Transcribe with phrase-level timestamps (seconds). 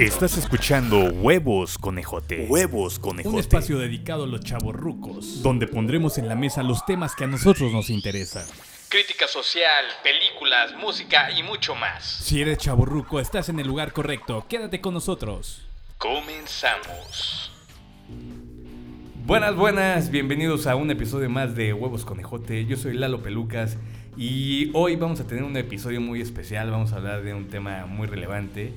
[0.00, 2.46] Estás escuchando Huevos Conejote.
[2.48, 3.34] Huevos Conejote.
[3.34, 7.24] Un espacio dedicado a los chavos rucos, donde pondremos en la mesa los temas que
[7.24, 8.46] a nosotros nos interesan.
[8.88, 12.02] Crítica social, películas, música y mucho más.
[12.02, 14.46] Si eres chavo ruco, estás en el lugar correcto.
[14.48, 15.66] Quédate con nosotros.
[15.98, 17.52] Comenzamos.
[19.26, 22.64] Buenas, buenas, bienvenidos a un episodio más de Huevos Conejote.
[22.64, 23.76] Yo soy Lalo Pelucas
[24.16, 26.70] y hoy vamos a tener un episodio muy especial.
[26.70, 28.72] Vamos a hablar de un tema muy relevante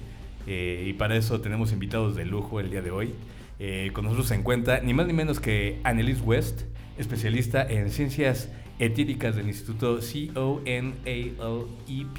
[0.47, 3.13] eh, y para eso tenemos invitados de lujo el día de hoy.
[3.59, 6.63] Eh, con nosotros se encuentra ni más ni menos que Annelise West,
[6.97, 12.17] especialista en ciencias etíricas del Instituto CONALEP,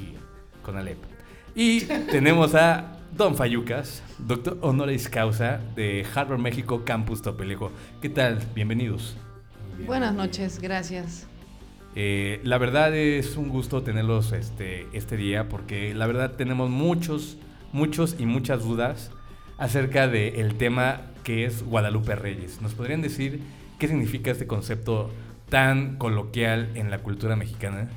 [0.63, 0.99] con Alep.
[1.55, 7.71] Y tenemos a Don Fayucas, doctor honoris causa de Harvard México Campus Topelejo.
[8.03, 8.41] ¿Qué tal?
[8.55, 9.17] Bienvenidos.
[9.87, 11.27] Buenas noches, gracias.
[11.97, 17.37] Eh, la verdad es un gusto tenerlos este, este día porque la verdad tenemos muchos,
[17.75, 19.11] muchos y muchas dudas
[19.59, 22.63] acerca del tema que es Guadalupe Reyes.
[22.63, 23.41] ¿Nos podrían decir
[23.79, 25.11] qué significa este concepto
[25.49, 27.91] tan coloquial en la cultura mexicana?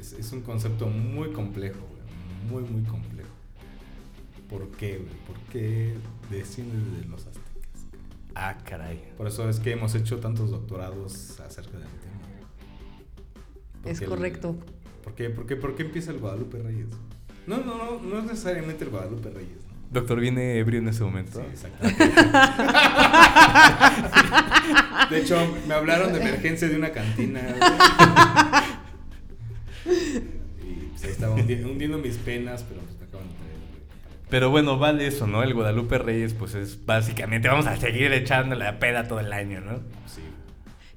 [0.00, 1.78] Es, es un concepto muy complejo,
[2.50, 3.28] güey, muy, muy complejo.
[4.50, 5.00] ¿Por qué?
[5.26, 5.94] ¿Por qué
[6.30, 7.40] desciende de los aztecas?
[8.34, 9.02] Ah, caray.
[9.16, 12.12] Por eso es que hemos hecho tantos doctorados acerca del tema.
[13.90, 14.56] Es el- correcto.
[15.04, 16.88] ¿Por qué, por, qué, ¿Por qué empieza el Guadalupe Reyes?
[17.46, 19.50] No, no, no, no es necesariamente el Guadalupe Reyes.
[19.68, 19.72] ¿no?
[19.90, 21.40] Doctor, viene ebrio en ese momento.
[21.40, 22.04] Sí, exactamente.
[25.10, 27.40] de hecho, me hablaron de emergencia de una cantina.
[29.84, 33.56] y pues, ahí estaba hundi- hundiendo mis penas, pero pues me acaban de traer.
[34.30, 35.42] Pero bueno, vale eso, ¿no?
[35.42, 39.60] El Guadalupe Reyes, pues es básicamente, vamos a seguir echando la peda todo el año,
[39.60, 39.76] ¿no?
[40.06, 40.22] Sí.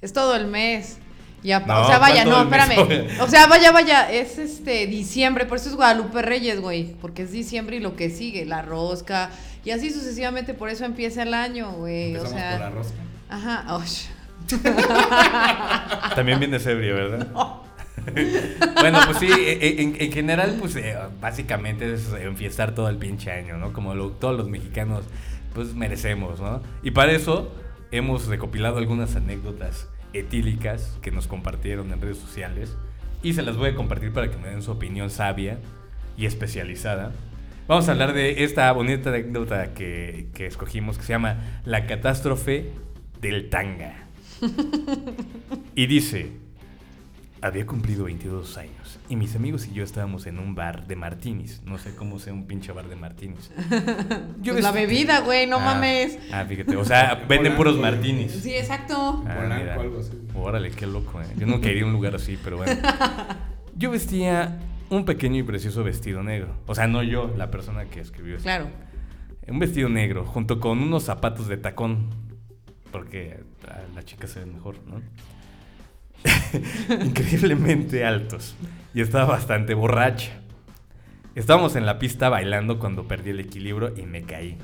[0.01, 0.99] Es todo el mes.
[1.45, 2.69] Ya, No, o sea, vaya, ¿cuál todo no, mes?
[2.69, 3.21] espérame.
[3.21, 7.31] O sea, vaya, vaya, es este diciembre, por eso es Guadalupe Reyes, güey, porque es
[7.31, 9.29] diciembre y lo que sigue, la rosca,
[9.63, 12.15] y así sucesivamente, por eso empieza el año, güey.
[12.17, 12.95] O sea, por la rosca.
[13.29, 14.05] ajá, osh.
[16.15, 17.27] También vienes ebrio, ¿verdad?
[18.75, 23.31] bueno, pues sí, e- en, en general, pues eh, básicamente es enfiestar todo el pinche
[23.31, 23.73] año, ¿no?
[23.73, 25.05] Como lo- todos los mexicanos,
[25.53, 26.61] pues merecemos, ¿no?
[26.83, 27.51] Y para eso
[27.91, 29.87] hemos recopilado algunas anécdotas
[30.17, 32.77] etílicas que nos compartieron en redes sociales
[33.23, 35.59] y se las voy a compartir para que me den su opinión sabia
[36.17, 37.11] y especializada.
[37.67, 42.71] Vamos a hablar de esta bonita anécdota que, que escogimos que se llama La catástrofe
[43.21, 44.07] del tanga.
[45.77, 46.31] Y dice,
[47.45, 51.61] había cumplido 22 años y mis amigos y yo estábamos en un bar de martinis.
[51.63, 53.51] No sé cómo sea un pinche bar de martinis.
[54.41, 56.17] Yo Pues la bebida, güey, no Ah, mames.
[56.31, 58.31] Ah, fíjate, o sea, venden puros martinis.
[58.31, 59.23] Sí, exacto.
[59.27, 59.73] Ah, Polanco, mira.
[59.75, 60.11] algo así.
[60.35, 61.25] Órale, qué loco, eh.
[61.37, 62.73] Yo nunca iría a un lugar así, pero bueno.
[63.77, 66.55] Yo vestía un pequeño y precioso vestido negro.
[66.65, 68.43] O sea, no yo, la persona que escribió esto.
[68.45, 68.69] Claro.
[69.47, 72.09] Un vestido negro, junto con unos zapatos de tacón.
[72.91, 75.01] Porque a la chica se ve mejor, ¿no?
[76.89, 78.55] Increíblemente altos.
[78.93, 80.31] Y estaba bastante borracha.
[81.35, 84.57] Estábamos en la pista bailando cuando perdí el equilibrio y me caí.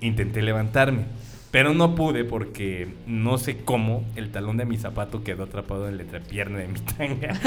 [0.00, 1.04] Intenté levantarme,
[1.52, 5.98] pero no pude porque no sé cómo el talón de mi zapato quedó atrapado en
[5.98, 7.38] la entrepierna de mi tanga.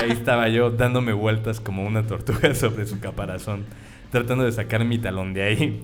[0.00, 3.64] Y ahí estaba yo dándome vueltas como una tortuga sobre su caparazón,
[4.10, 5.82] tratando de sacar mi talón de ahí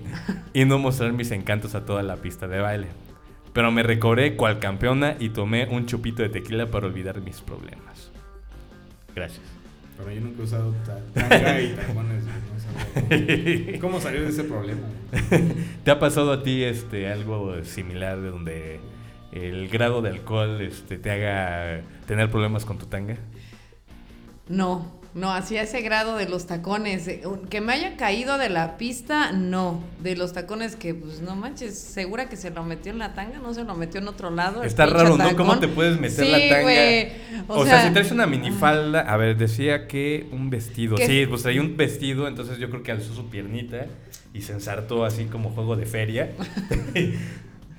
[0.53, 2.87] y no mostrar mis encantos a toda la pista de baile.
[3.53, 8.11] Pero me recobré cual campeona y tomé un chupito de tequila para olvidar mis problemas.
[9.15, 9.41] Gracias.
[9.97, 12.23] Pero yo nunca he usado ta- tanga y tacones.
[12.23, 14.81] no ¿Cómo salió de ese problema?
[15.83, 18.79] ¿Te ha pasado a ti este algo similar de donde
[19.31, 23.17] el grado de alcohol este, te haga tener problemas con tu tanga?
[24.47, 27.09] No, no, así a ese grado de los tacones.
[27.49, 29.83] Que me haya caído de la pista, no.
[30.01, 33.39] De los tacones que, pues no manches, segura que se lo metió en la tanga,
[33.39, 34.63] no se lo metió en otro lado.
[34.63, 35.35] Está raro, ¿no?
[35.35, 36.61] ¿Cómo te puedes meter Sí, la tanga?
[36.61, 37.11] güey,
[37.47, 40.97] O, sea, si traes una minifalda, a ver, decía que un vestido.
[40.97, 43.87] Sí, pues traía un vestido, entonces yo creo que alzó su piernita
[44.33, 46.31] y se ensartó así como juego de feria.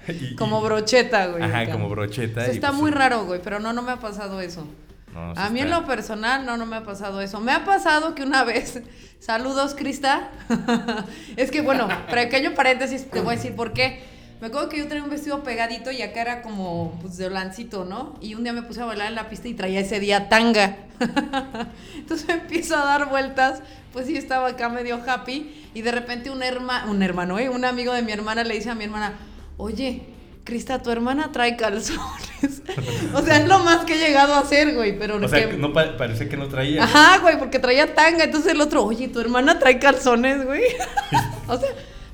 [0.09, 1.43] Y- Como brocheta, güey.
[1.43, 2.41] Ajá, como brocheta.
[2.41, 4.67] O sea, está pues, muy raro, güey, pero no, no me ha pasado eso.
[5.15, 7.41] No, A mí en lo personal no, no me ha pasado eso.
[7.41, 8.83] Me ha pasado que una vez,
[9.19, 10.31] saludos Crista,
[11.37, 14.03] es que bueno, pequeño paréntesis, te voy a decir por qué.
[14.41, 17.85] Me acuerdo que yo traía un vestido pegadito y acá era como pues, de lancito,
[17.85, 18.17] ¿no?
[18.23, 20.79] Y un día me puse a bailar en la pista y traía ese día tanga.
[21.95, 26.31] Entonces me empiezo a dar vueltas, pues sí estaba acá medio happy y de repente
[26.31, 27.51] un, herma, un hermano, ¿eh?
[27.51, 29.13] un amigo de mi hermana le dice a mi hermana,
[29.59, 30.05] oye,
[30.51, 32.63] Crista, tu hermana trae calzones.
[33.15, 35.57] o sea, es lo más que he llegado a hacer, güey, pero O sea, que-
[35.57, 36.83] no pa- parece que no traía.
[36.83, 38.25] Ajá, güey, porque traía tanga.
[38.25, 40.63] Entonces el otro, oye, tu hermana trae calzones, güey.
[41.47, 41.69] o sea,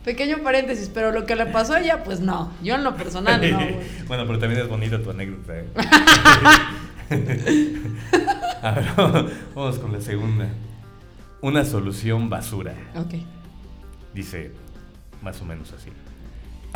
[0.05, 2.53] Pequeño paréntesis, pero lo que le pasó a ella, pues no.
[2.63, 3.77] Yo en lo personal no, güey.
[4.07, 5.55] bueno, pero también es bonita tu anécdota.
[5.59, 5.65] ¿eh?
[8.63, 8.85] A ver,
[9.55, 10.47] vamos con la segunda.
[11.41, 12.75] Una solución basura.
[12.97, 13.15] Ok.
[14.15, 14.53] Dice
[15.23, 15.91] más o menos así.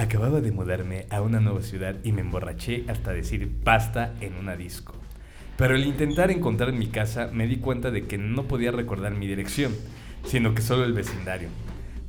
[0.00, 4.56] Acababa de mudarme a una nueva ciudad y me emborraché hasta decir basta en una
[4.56, 4.94] disco.
[5.58, 9.26] Pero al intentar encontrar mi casa me di cuenta de que no podía recordar mi
[9.26, 9.74] dirección,
[10.24, 11.50] sino que solo el vecindario.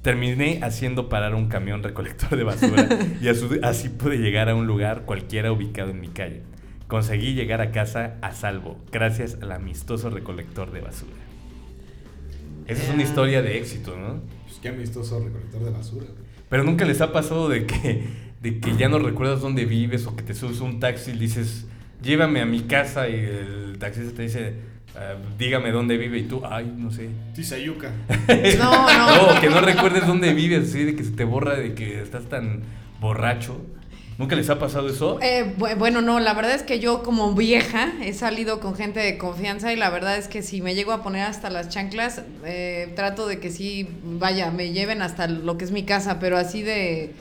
[0.03, 2.87] Terminé haciendo parar un camión recolector de basura
[3.21, 6.43] y así pude llegar a un lugar cualquiera ubicado en mi calle.
[6.87, 11.11] Conseguí llegar a casa a salvo, gracias al amistoso recolector de basura.
[12.67, 13.09] Esa es una Ya.
[13.09, 14.21] historia de éxito, ¿no?
[14.45, 16.05] Pues qué amistoso recolector de basura.
[16.51, 18.03] Pero nunca les ha pasado de que,
[18.41, 21.17] de que ya no recuerdas dónde vives o que te subes a un taxi y
[21.17, 21.65] dices,
[22.03, 24.55] llévame a mi casa y el taxista te dice,
[24.93, 27.07] "Ah, dígame dónde vive y tú, ay, no sé.
[27.33, 27.89] Tizayuca.
[28.59, 29.33] No, no.
[29.33, 32.25] No, que no recuerdes dónde vives, así de que se te borra de que estás
[32.25, 32.63] tan
[32.99, 33.61] borracho.
[34.17, 35.19] ¿Nunca les ha pasado eso?
[35.21, 38.99] Eh, bu- bueno, no, la verdad es que yo como vieja he salido con gente
[38.99, 42.21] de confianza y la verdad es que si me llego a poner hasta las chanclas,
[42.45, 46.37] eh, trato de que sí, vaya, me lleven hasta lo que es mi casa, pero
[46.37, 47.13] así de,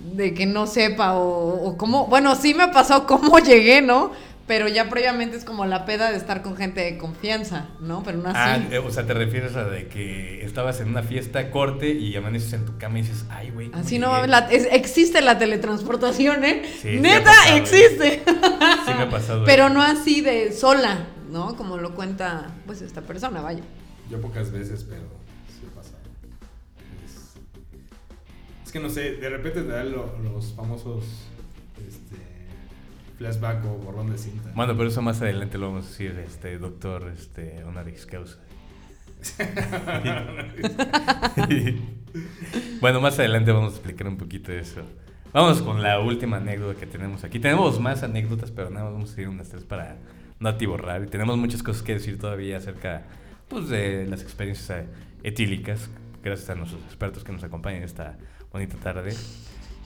[0.00, 4.10] de que no sepa o cómo, bueno, sí me pasó cómo llegué, ¿no?
[4.46, 8.02] Pero ya previamente es como la peda de estar con gente de confianza, ¿no?
[8.02, 8.66] Pero no Ah, así.
[8.72, 12.52] eh, o sea, te refieres a de que estabas en una fiesta corte y amaneces
[12.52, 13.70] en tu cama y dices, ay, güey.
[13.70, 14.28] ¿cómo Así no llegué?".
[14.28, 16.62] mames, la- es- existe la teletransportación, ¿eh?
[16.82, 17.60] Sí, Neta, pasado, ¿eh?
[17.60, 18.22] existe.
[18.84, 19.44] Sí me ha pasado.
[19.46, 19.74] Pero eso.
[19.74, 21.56] no así de sola, ¿no?
[21.56, 23.62] Como lo cuenta, pues, esta persona, vaya.
[24.10, 25.00] Yo pocas veces, pero
[25.48, 25.96] sí ha pasado.
[27.06, 27.32] Es,
[28.66, 31.02] es que no sé, de repente te dan lo- los famosos
[33.16, 34.50] flashback o borrón de cinta.
[34.54, 38.38] Bueno, pero eso más adelante lo vamos a decir, este, doctor, este, honoris causa.
[42.80, 44.82] bueno, más adelante vamos a explicar un poquito de eso.
[45.32, 47.40] Vamos con la última anécdota que tenemos aquí.
[47.40, 49.96] Tenemos más anécdotas, pero nada más vamos a decir unas tres para
[50.38, 51.02] no atiborrar.
[51.02, 53.02] Y tenemos muchas cosas que decir todavía acerca
[53.48, 54.86] pues, de las experiencias eh,
[55.22, 55.90] etílicas,
[56.22, 58.16] gracias a nuestros expertos que nos acompañan esta
[58.52, 59.14] bonita tarde.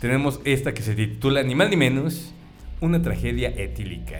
[0.00, 2.34] Tenemos esta que se titula, ni más ni menos,
[2.80, 4.18] una tragedia etílica.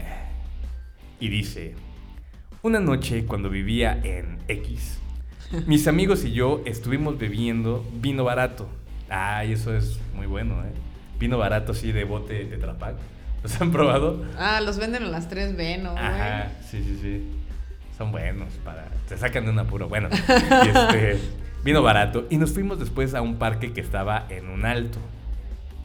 [1.21, 1.75] Y dice,
[2.63, 4.99] una noche cuando vivía en X,
[5.67, 8.69] mis amigos y yo estuvimos bebiendo vino barato.
[9.09, 10.73] Ay, eso es muy bueno, ¿eh?
[11.19, 12.97] Vino barato así de bote de Tetra Pak.
[13.43, 14.25] ¿Los han probado?
[14.37, 15.91] Ah, los venden en las 3B, ¿no?
[15.91, 17.23] Ajá, sí, sí, sí.
[17.97, 18.89] Son buenos para...
[19.09, 19.89] Te sacan de un apuro.
[19.89, 21.19] Bueno, este,
[21.65, 22.27] vino barato.
[22.31, 24.99] Y nos fuimos después a un parque que estaba en un alto.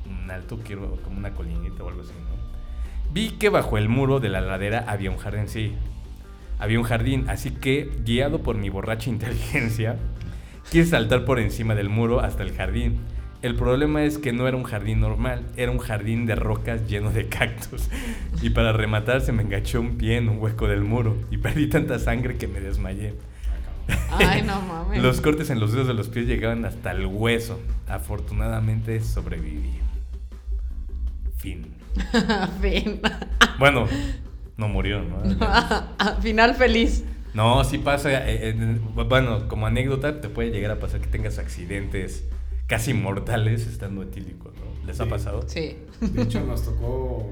[0.06, 2.33] Un alto, quiero, como una colinita o algo así, ¿no?
[3.14, 5.74] Vi que bajo el muro de la ladera había un jardín, sí.
[6.58, 9.98] Había un jardín, así que, guiado por mi borracha inteligencia,
[10.72, 13.02] quise saltar por encima del muro hasta el jardín.
[13.44, 17.12] El problema es que no era un jardín normal, era un jardín de rocas lleno
[17.12, 17.90] de cactus.
[18.42, 21.68] Y para rematar se me enganchó un pie en un hueco del muro y perdí
[21.68, 23.14] tanta sangre que me desmayé.
[24.10, 25.04] Ay, no mames.
[25.04, 27.60] Los cortes en los dedos de los pies llegaban hasta el hueso.
[27.88, 29.82] Afortunadamente sobreviví.
[31.38, 31.83] Fin.
[32.62, 33.02] Fin.
[33.60, 33.88] Bueno,
[34.58, 35.22] no murió, ¿no?
[36.22, 37.04] Final feliz.
[37.34, 38.12] No, sí pasa.
[38.12, 42.24] eh, eh, bueno, como anécdota, te puede llegar a pasar que tengas accidentes
[42.68, 44.86] casi mortales estando etílico, ¿no?
[44.86, 45.44] ¿Les ha pasado?
[45.48, 45.78] Sí.
[46.02, 47.30] De hecho, nos tocó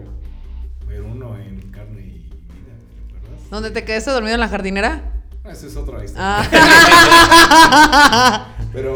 [0.87, 2.73] ver uno en carne y vida,
[3.13, 3.37] ¿verdad?
[3.49, 5.03] ¿Dónde te quedaste dormido en la jardinera?
[5.45, 6.37] Esa es otra historia.
[6.43, 8.47] Ah.
[8.73, 8.95] Pero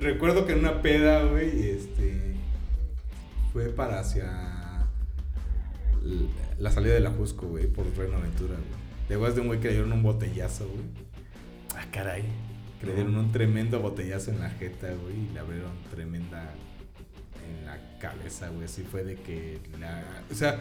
[0.00, 2.36] recuerdo que en una peda, güey, este.
[3.52, 4.45] Fue para hacia.
[6.58, 8.86] La salida de la Jusco, güey, por Reino Aventura, güey.
[9.08, 10.84] Después de un güey que le dieron un botellazo, güey.
[11.76, 12.24] Ah, caray.
[12.80, 16.52] Que le dieron un tremendo botellazo en la jeta, güey, y le abrieron tremenda
[17.48, 18.64] en la cabeza, güey.
[18.64, 20.04] Así fue de que la.
[20.30, 20.58] O sea.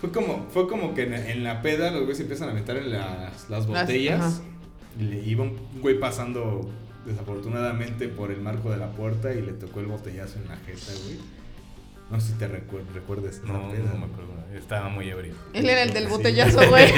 [0.00, 2.92] Fue como, fue como que en, en la peda los güeyes empiezan a meter en
[2.92, 4.42] las, las botellas.
[4.96, 6.70] y le iba un güey pasando
[7.04, 10.92] desafortunadamente por el marco de la puerta y le tocó el botellazo en la jeta,
[11.04, 11.18] güey.
[12.10, 13.42] No sé si te recuer- recuerdes.
[13.44, 13.90] No, peda.
[13.92, 14.28] no me acuerdo.
[14.56, 15.34] Estaba muy ebrio.
[15.52, 16.90] Él era el del botellazo, güey.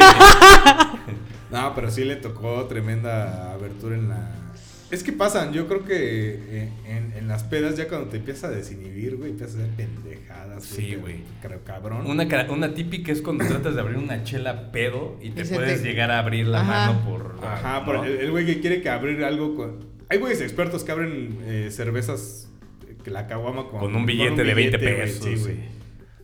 [1.50, 4.30] No, pero sí le tocó tremenda abertura en la.
[4.90, 8.44] Es que pasan, yo creo que eh, en, en las pedas ya cuando te empiezas
[8.44, 10.64] a desinhibir, güey, empiezas a hacer pendejadas.
[10.64, 11.20] Sí, güey.
[11.64, 12.06] Cabrón.
[12.08, 15.82] Una, una típica es cuando tratas de abrir una chela pedo y te Y puedes
[15.82, 16.92] te- llegar a abrir la Ajá.
[16.92, 17.38] mano por...
[17.44, 17.84] Ajá, ¿no?
[17.86, 19.90] por el güey que quiere que abrir algo con.
[20.08, 22.48] Hay güeyes expertos que abren eh, cervezas,
[23.08, 23.80] la caguama con.
[23.80, 25.42] Con un billete de 20 güey, pesos, Sí, sí.
[25.42, 25.56] güey.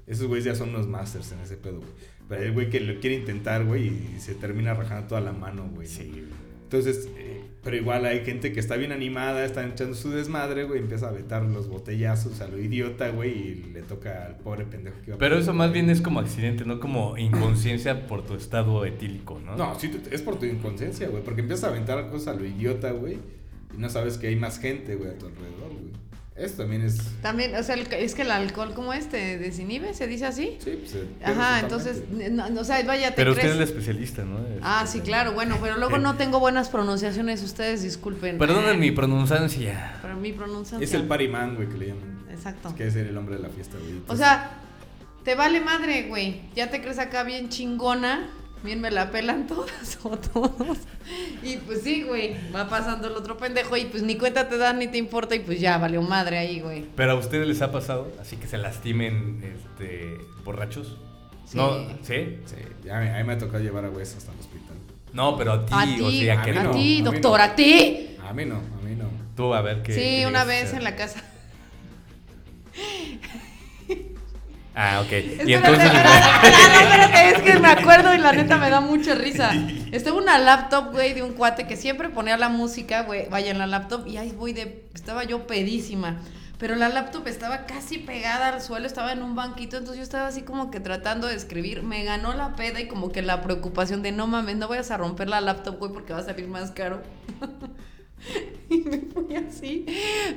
[0.06, 1.90] Esos güeyes ya son unos masters en ese pedo, güey.
[2.28, 5.70] Pero el güey que lo quiere intentar, güey, y se termina rajando toda la mano,
[5.74, 5.86] güey.
[5.86, 6.24] Sí.
[6.64, 10.80] Entonces, eh, pero igual hay gente que está bien animada, están echando su desmadre, güey,
[10.80, 14.96] empieza a aventar los botellazos a lo idiota, güey, y le toca al pobre pendejo
[15.04, 18.84] que iba Pero eso más bien es como accidente, no como inconsciencia por tu estado
[18.84, 19.56] etílico, ¿no?
[19.56, 22.90] No, sí, es por tu inconsciencia, güey, porque empiezas a aventar cosas a lo idiota,
[22.90, 23.18] güey,
[23.76, 25.85] y no sabes que hay más gente, güey, a tu alrededor, güey.
[26.36, 26.98] Eso también es...
[27.22, 30.58] También, o sea, el- es que el alcohol como este desinhibe, se dice así.
[30.62, 34.22] Sí, pues, Ajá, entonces, no, no, o sea, vaya, te Pero usted es el especialista,
[34.22, 34.40] ¿no?
[34.60, 38.36] Ah, sí, claro, bueno, pero luego no tengo buenas pronunciaciones, ustedes disculpen.
[38.36, 39.98] Perdonen mi pronunciancia.
[40.02, 40.82] Pero mi pronunciación.
[40.82, 42.18] Es el party man, güey, que le llaman.
[42.30, 42.68] Exacto.
[42.68, 44.02] Es que es el hombre de la fiesta, güey.
[44.06, 44.50] O sea,
[45.24, 46.42] te vale madre, güey.
[46.54, 48.28] Ya te crees acá bien chingona.
[48.62, 50.78] Bien me la pelan todas o todos.
[51.42, 52.34] Y pues sí, güey.
[52.54, 55.40] Va pasando el otro pendejo y pues ni cuenta te dan ni te importa y
[55.40, 56.84] pues ya valió madre ahí, güey.
[56.96, 60.96] Pero a ustedes les ha pasado, así que se lastimen este, borrachos.
[61.44, 61.56] Sí.
[61.58, 62.38] No, ¿sí?
[62.46, 64.76] Sí, ya me- a mí me ha tocado llevar a güeyes hasta el hospital.
[65.12, 67.38] No, pero a ti, A o sea, a que mí a no, ti, a doctor,
[67.38, 67.44] no.
[67.44, 68.16] a ti.
[68.28, 69.08] A mí no, a mí no.
[69.36, 69.92] Tú, a ver qué.
[69.94, 71.22] Sí, qué una vez en la casa.
[74.78, 75.10] Ah, ok.
[75.10, 75.84] Y Espérate, entonces.
[75.86, 79.52] espérate, espérate, espérate, es que me acuerdo y la neta me da mucha risa.
[79.90, 83.58] Estaba una laptop, güey, de un cuate que siempre ponía la música, güey, vaya en
[83.58, 86.18] la laptop y ahí voy de, estaba yo pedísima.
[86.58, 90.26] Pero la laptop estaba casi pegada al suelo, estaba en un banquito, entonces yo estaba
[90.26, 91.82] así como que tratando de escribir.
[91.82, 94.98] Me ganó la peda y como que la preocupación de no mames, no vayas a
[94.98, 97.02] romper la laptop, güey, porque va a salir más caro.
[98.68, 99.86] Y me fui así,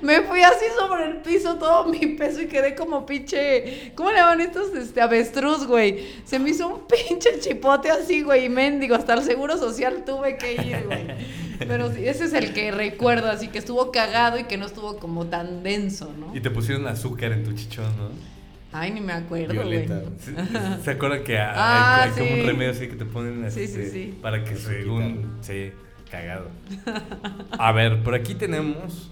[0.04, 4.18] me fui así sobre el piso todo mi peso y quedé como pinche, ¿cómo le
[4.18, 4.76] llaman estos?
[4.76, 6.06] Este, avestruz, güey.
[6.26, 10.38] Se me hizo un pinche chipote así, güey, y mendigo, hasta el seguro social tuve
[10.38, 11.08] que ir, güey.
[11.58, 14.98] Pero sí, ese es el que recuerdo, así que estuvo cagado y que no estuvo
[14.98, 16.36] como tan denso, ¿no?
[16.36, 18.12] Y te pusieron azúcar en tu chichón, ¿no?
[18.72, 20.02] Ay, ni me acuerdo, Violeta.
[20.02, 20.14] güey.
[20.78, 23.62] ¿Se, se acuerdan que hay, Ah, hay como un remedio así que te ponen Sí,
[23.64, 24.20] este, sí, sí.
[24.22, 25.40] para que según...
[25.42, 25.72] Sí,
[26.10, 26.50] cagado.
[27.52, 29.12] A ver, por aquí tenemos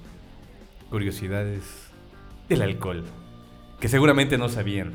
[0.89, 1.63] curiosidades
[2.49, 3.03] del alcohol,
[3.79, 4.93] que seguramente no sabían.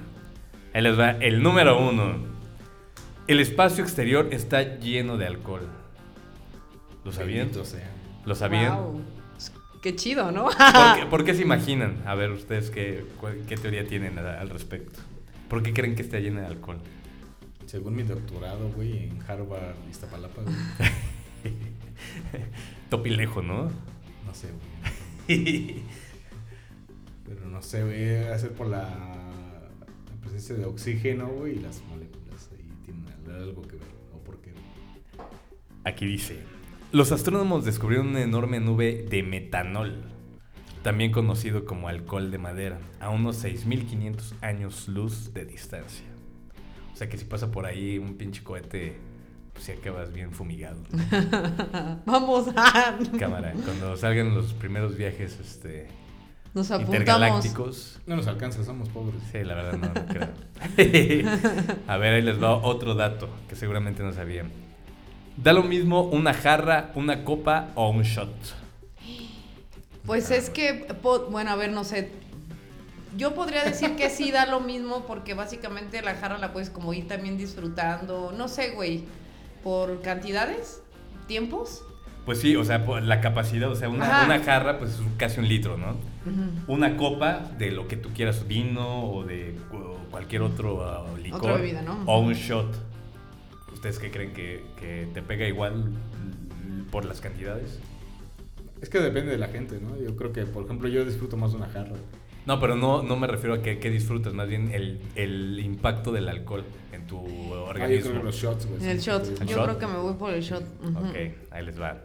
[0.75, 2.17] Ahí les va el número uno.
[3.27, 5.69] El espacio exterior está lleno de alcohol.
[7.05, 7.51] ¿Lo sabían?
[8.25, 8.75] ¿Lo sabían?
[8.77, 9.01] Guau.
[9.83, 10.45] Qué chido, ¿no?
[10.45, 10.55] ¿Por,
[10.97, 12.03] qué, por qué se imaginan?
[12.07, 13.05] A ver, ustedes qué,
[13.61, 15.01] teoría tienen al respecto.
[15.49, 16.79] ¿Por qué creen que está llena de alcohol?
[17.67, 20.55] Según mi doctorado, güey, en Harvard, Iztapalapa, güey.
[22.91, 23.65] Topilejo, ¿no?
[23.65, 24.49] No sé,
[25.29, 25.83] güey.
[27.27, 32.51] Pero no sé, güey, ser por la, la presencia de oxígeno, güey, y las moléculas
[32.53, 33.89] ahí tienen algo que ver.
[34.15, 34.53] ¿O por qué?
[35.85, 36.41] Aquí dice,
[36.93, 40.03] los astrónomos descubrieron una enorme nube de metanol,
[40.83, 46.05] también conocido como alcohol de madera, a unos 6.500 años luz de distancia.
[46.93, 48.97] O sea que si pasa por ahí un pinche cohete,
[49.59, 50.83] si acabas bien fumigado.
[52.07, 52.99] Vamos a...
[53.19, 55.89] Cámara, cuando salgan los primeros viajes este,
[56.55, 56.95] Nos apuntamos.
[57.01, 58.01] intergalácticos.
[58.07, 59.23] No nos alcanza, somos pobres.
[59.31, 60.29] Sí, la verdad no, no creo.
[61.87, 64.51] A ver, ahí les va otro dato que seguramente no sabían.
[65.37, 68.31] Da lo mismo una jarra, una copa o un shot.
[70.05, 70.87] Pues es que,
[71.31, 72.11] bueno, a ver, no sé.
[73.17, 76.93] Yo podría decir que sí da lo mismo porque básicamente la jarra la puedes como
[76.93, 79.05] ir también disfrutando, no sé, güey,
[79.63, 80.83] por cantidades,
[81.27, 81.85] tiempos.
[82.25, 84.07] Pues sí, o sea, por la capacidad, o sea, una,
[84.45, 85.97] jarra pues es casi un litro, ¿no?
[86.69, 91.41] Una copa de lo que tú quieras, vino o de cu- cualquier otro ah, licor.
[91.41, 92.05] Otra bebida, ¿no?
[92.07, 92.73] O un shot.
[93.73, 95.93] ¿Ustedes qué creen que, que te pega igual
[96.93, 97.81] por las cantidades?
[98.81, 99.97] Es que depende de la gente, ¿no?
[100.01, 101.97] Yo creo que, por ejemplo, yo disfruto más de una jarra.
[102.47, 106.11] No, pero no, no me refiero a que, que disfrutas, más bien el, el impacto
[106.11, 108.11] del alcohol en tu Ah, yo organismo.
[108.11, 108.85] creo que los shots, güey.
[108.85, 109.25] El sí, shot.
[109.25, 109.43] sí, sí.
[109.43, 109.65] ¿El Yo shot?
[109.67, 110.63] creo que me voy por el shot.
[110.97, 111.17] Ok,
[111.53, 111.99] ahí les va.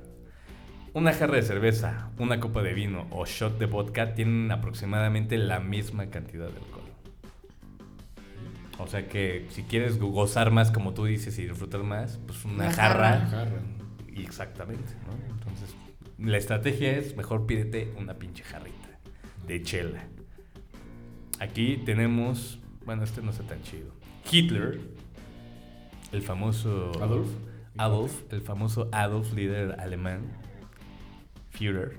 [0.94, 5.60] Una jarra de cerveza, una copa de vino o shot de vodka tienen aproximadamente la
[5.60, 6.84] misma cantidad de alcohol.
[8.80, 12.46] O sea que si quieres go- gozar más, como tú dices, y disfrutar más, pues
[12.46, 13.18] una Una jarra.
[13.18, 13.62] Una jarra.
[14.16, 15.14] Y Exactamente, ¿no?
[15.36, 15.76] Entonces,
[16.20, 19.00] la estrategia es mejor pídete una pinche jarrita
[19.48, 20.04] de chela.
[21.40, 23.92] Aquí tenemos, bueno, este no está tan chido.
[24.32, 24.80] Hitler,
[26.12, 27.30] el famoso Adolf.
[27.78, 30.32] Adolf, el famoso Adolf, líder alemán,
[31.52, 31.98] Führer,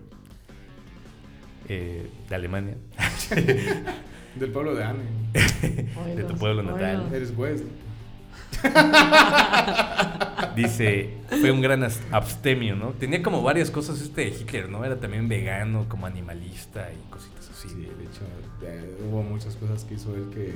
[1.68, 2.76] eh, de Alemania,
[4.38, 5.02] Del pueblo de Anne.
[6.16, 7.08] de tu pueblo natal.
[7.12, 7.64] Eres pues.
[10.56, 12.90] Dice, fue un gran abstemio, ¿no?
[12.90, 14.84] Tenía como varias cosas este de Hitler, ¿no?
[14.84, 17.68] Era también vegano, como animalista y cositas así.
[17.68, 18.22] Sí, de hecho,
[18.62, 20.54] eh, hubo muchas cosas que hizo él que.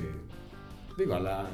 [0.97, 1.45] Digo, a la.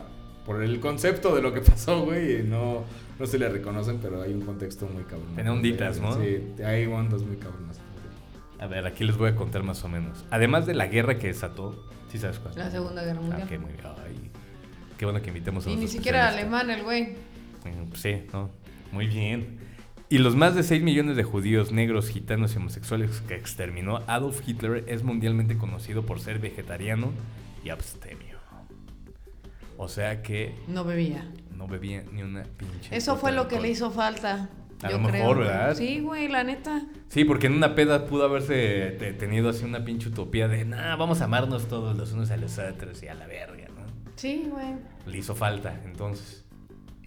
[0.46, 2.84] por el concepto de lo que pasó, güey, no,
[3.20, 5.36] no se le reconocen, pero hay un contexto muy cabrón.
[5.36, 6.14] Tenía onditas, ¿no?
[6.16, 7.80] Sí, hay ondas muy cabronas.
[8.60, 10.26] A ver, aquí les voy a contar más o menos.
[10.32, 11.82] Además de la guerra que desató,
[12.12, 12.56] ¿sí sabes cuál?
[12.58, 13.48] La Segunda Guerra Ah, Mundial.
[13.48, 13.84] qué muy bien.
[15.00, 17.16] Qué bueno que invitemos a y ni siquiera alemán el güey.
[17.90, 18.52] Pues sí, no.
[18.92, 19.58] Muy bien.
[20.10, 24.42] Y los más de 6 millones de judíos, negros, gitanos y homosexuales que exterminó Adolf
[24.48, 27.12] Hitler es mundialmente conocido por ser vegetariano
[27.64, 28.38] y abstemio.
[29.78, 31.26] O sea que No bebía.
[31.56, 32.94] no bebía ni una pinche.
[32.96, 34.50] Eso fue lo que le hizo falta.
[34.84, 35.40] A yo lo mejor.
[35.40, 35.76] ¿verdad?
[35.76, 36.82] Sí, güey, la neta.
[37.08, 40.96] Sí, porque en una peda pudo haberse te- tenido así una pinche utopía de, nah,
[40.98, 43.68] vamos a amarnos todos los unos a los otros y a la verga.
[44.20, 44.76] Sí, güey.
[45.08, 46.44] Le hizo falta, entonces.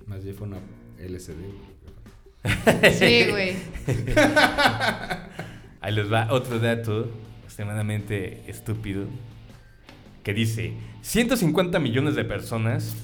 [0.07, 0.61] Más bien fue una
[0.99, 1.35] LCD.
[1.35, 2.93] güey.
[2.95, 3.57] Sí, güey.
[5.83, 7.11] Ahí les va otro dato
[7.45, 9.05] extremadamente estúpido
[10.23, 12.95] que dice, 150 millones de personas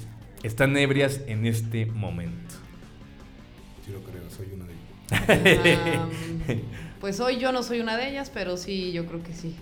[0.42, 2.54] están ebrias en este momento.
[3.84, 5.68] Sí lo creo, soy uno de ellos.
[6.48, 6.60] Am,
[7.00, 9.54] pues hoy yo no soy una de ellas, pero sí, yo creo que sí.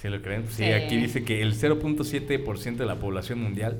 [0.00, 0.44] ¿Sí lo creen?
[0.48, 0.72] Sí, Sí.
[0.72, 3.78] aquí dice que el 0.7% de la población mundial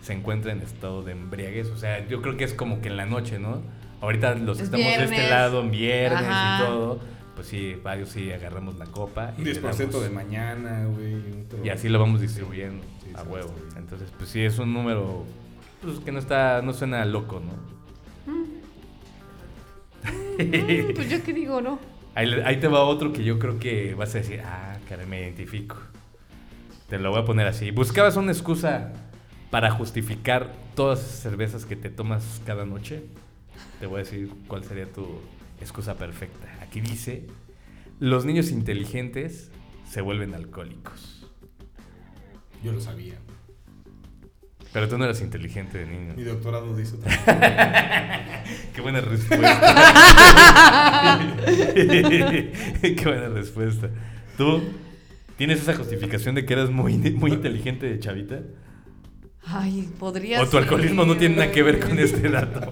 [0.00, 1.68] se encuentra en estado de embriaguez.
[1.70, 3.60] O sea, yo creo que es como que en la noche, ¿no?
[4.00, 6.62] Ahorita los estamos de este lado, en viernes Ajá.
[6.62, 7.00] y todo,
[7.34, 9.34] pues sí, varios sí agarramos la copa.
[9.36, 10.02] Le 10% damos.
[10.04, 11.16] de mañana, güey.
[11.64, 13.54] Y así lo vamos distribuyendo Sí, a huevo.
[13.76, 15.24] Entonces, pues sí, es un número
[15.82, 18.32] pues, que no está, no suena loco, ¿no?
[18.32, 18.44] Mm,
[20.94, 21.78] pues yo qué digo, ¿no?
[22.14, 25.06] Ahí, le- ahí te va otro que yo creo que vas a decir, ah, caray,
[25.06, 25.76] me identifico.
[26.88, 27.70] Te lo voy a poner así.
[27.70, 28.92] Buscabas una excusa
[29.50, 33.04] para justificar todas esas cervezas que te tomas cada noche.
[33.80, 35.20] Te voy a decir cuál sería tu
[35.60, 36.48] excusa perfecta.
[36.62, 37.26] Aquí dice,
[38.00, 39.50] los niños inteligentes
[39.88, 41.26] se vuelven alcohólicos.
[42.64, 43.14] Yo lo sabía.
[44.72, 46.14] Pero tú no eras inteligente de niño.
[46.14, 49.60] Mi doctorado dice otra Qué buena respuesta.
[51.74, 53.90] Qué buena respuesta.
[54.38, 54.62] ¿Tú
[55.36, 58.38] tienes esa justificación de que eras muy, muy inteligente de chavita?
[59.44, 62.70] Ay, podría ¿O tu ser, alcoholismo no tiene nada que ver con este dato?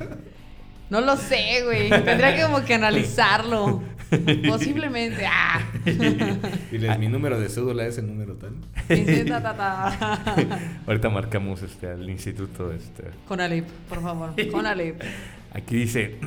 [0.88, 1.88] No lo sé, güey.
[1.90, 3.83] Tendría que como que analizarlo.
[4.48, 5.26] Posiblemente.
[5.26, 5.61] Ah.
[6.70, 8.55] Diles, mi número de cédula es el número tal.
[10.87, 12.72] Ahorita marcamos este, al instituto.
[12.72, 13.02] Este.
[13.26, 14.35] Con Alip, por favor.
[14.52, 15.02] Con Alip.
[15.52, 16.18] Aquí dice,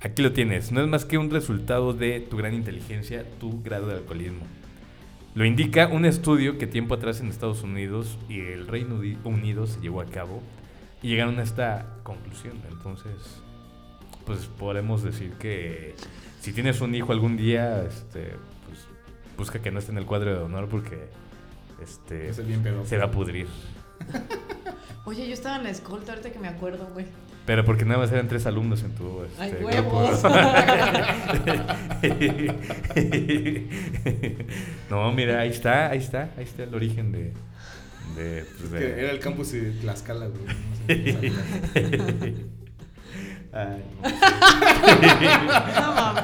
[0.00, 3.86] aquí lo tienes, no es más que un resultado de tu gran inteligencia, tu grado
[3.88, 4.46] de alcoholismo.
[5.34, 9.66] Lo indica un estudio que tiempo atrás en Estados Unidos y el Reino Uni- Unido
[9.66, 10.42] se llevó a cabo
[11.02, 12.54] y llegaron a esta conclusión.
[12.70, 13.12] Entonces,
[14.26, 15.94] pues podemos decir que
[16.40, 18.32] si tienes un hijo algún día, este,
[18.66, 18.80] pues
[19.38, 21.08] busca que no esté en el cuadro de honor porque
[21.80, 22.84] este, Es el bien pedo.
[22.84, 23.46] se va a pudrir.
[25.04, 27.06] Oye, yo estaba en la escolta ahorita que me acuerdo, güey.
[27.50, 29.98] Pero porque nada más eran tres alumnos en tu este, Ay, grupo.
[29.98, 30.22] huevos.
[34.88, 37.32] no, mira, ahí está, ahí está, ahí está el origen de...
[38.14, 40.44] de, pues, de- era el campus de Tlaxcala, güey.
[40.44, 40.52] No
[40.86, 41.22] sé.
[43.52, 43.82] Ay,
[45.74, 46.22] No mames.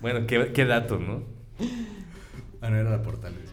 [0.00, 1.24] bueno, qué, qué dato, ¿no?
[2.62, 3.50] Ah, no, era la Portales.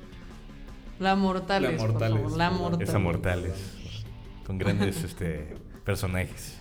[1.02, 1.72] La Mortales.
[1.74, 2.17] La por Mortales.
[2.22, 2.88] favor, La Mortales.
[2.89, 3.74] Esa Mortales.
[4.46, 6.58] Con grandes este, personajes.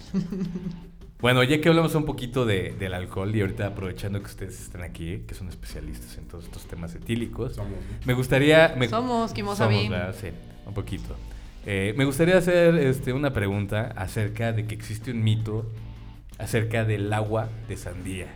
[1.21, 4.83] Bueno, ya que hablamos un poquito de- del alcohol y ahorita aprovechando que ustedes están
[4.83, 7.79] aquí, que son especialistas en todos estos temas etílicos, Somos.
[8.05, 8.75] me gustaría...
[8.77, 9.75] me- Somos, Kimosabi.
[9.85, 10.15] Somos, ¿verdad?
[10.21, 10.29] Sí,
[10.67, 11.15] un poquito.
[11.65, 15.71] Eh, me gustaría hacer este, una pregunta acerca de que existe un mito
[16.39, 18.27] acerca del agua de sandía.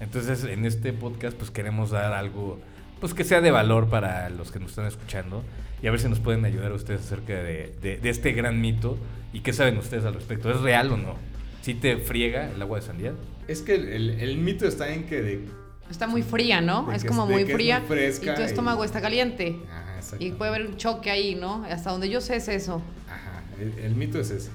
[0.00, 2.58] Entonces, en este podcast, pues queremos dar algo
[3.00, 5.42] pues que sea de valor para los que nos están escuchando
[5.82, 8.96] y a ver si nos pueden ayudar ustedes acerca de, de- de este gran mito
[9.32, 10.50] y qué saben ustedes al respecto.
[10.50, 11.16] ¿Es real o no?
[11.62, 13.12] ¿Sí te friega el agua de sandía?
[13.48, 15.44] Es que el, el- el mito está en que de.
[15.90, 16.90] Está muy fría, ¿no?
[16.92, 17.80] Es que como muy fría.
[17.80, 19.56] muy fresca y tu y- estómago está caliente.
[19.70, 21.64] Ajá, Y puede haber un choque ahí, ¿no?
[21.68, 22.80] Hasta donde yo sé es eso.
[23.08, 24.50] Ajá, el, el mito es ese.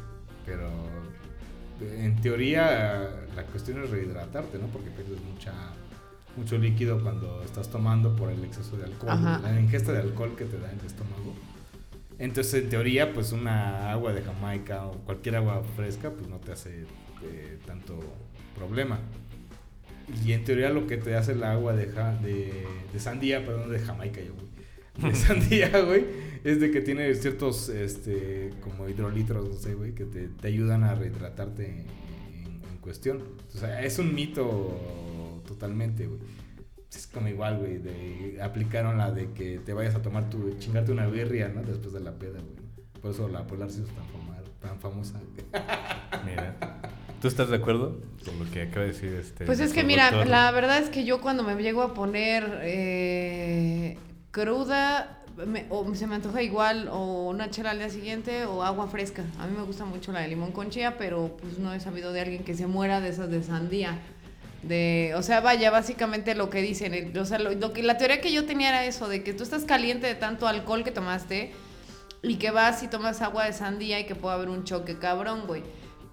[0.46, 0.68] Pero
[1.82, 4.66] en teoría la cuestión es rehidratarte, ¿no?
[4.68, 5.54] Porque pierdes mucha
[6.40, 9.40] mucho líquido cuando estás tomando por el exceso de alcohol, Ajá.
[9.44, 11.36] la ingesta de alcohol que te da en el estómago.
[12.18, 16.52] Entonces, en teoría, pues una agua de Jamaica o cualquier agua fresca, pues no te
[16.52, 16.86] hace
[17.24, 18.00] eh, tanto
[18.58, 19.00] problema.
[20.26, 23.70] Y en teoría lo que te hace el agua de, ja- de, de sandía, perdón,
[23.72, 25.12] de Jamaica, yo, güey.
[25.12, 26.04] De sandía, güey,
[26.44, 30.84] es de que tiene ciertos, este, como hidrolitros, no sé, güey, que te, te ayudan
[30.84, 31.86] a rehidratarte
[32.90, 33.22] cuestión.
[33.54, 36.20] O sea, es un mito totalmente, güey.
[36.92, 40.92] Es como igual, güey, de aplicaron la de que te vayas a tomar tu, chingarte
[40.92, 41.62] una birria, ¿no?
[41.62, 42.58] Después de la peda, güey.
[43.00, 45.20] Por eso la Polar se hizo tan, fama- tan famosa.
[46.26, 46.56] Mira.
[47.22, 49.46] ¿Tú estás de acuerdo con lo que acaba de decir este?
[49.46, 50.28] Pues es que mira, doctor?
[50.28, 53.98] la verdad es que yo cuando me llego a poner eh,
[54.32, 58.88] cruda, me- o se me antoja igual o una chela al día siguiente o agua
[58.88, 59.24] fresca.
[59.40, 62.12] A mí me gusta mucho la de limón con chía, pero pues no he sabido
[62.14, 63.98] de alguien que se muera de esas de sandía.
[64.64, 68.20] De, o sea, vaya, básicamente lo que dicen, o sea, lo, lo que la teoría
[68.20, 71.54] que yo tenía era eso, de que tú estás caliente de tanto alcohol que tomaste
[72.22, 75.44] y que vas y tomas agua de sandía y que puede haber un choque cabrón,
[75.48, 75.64] güey.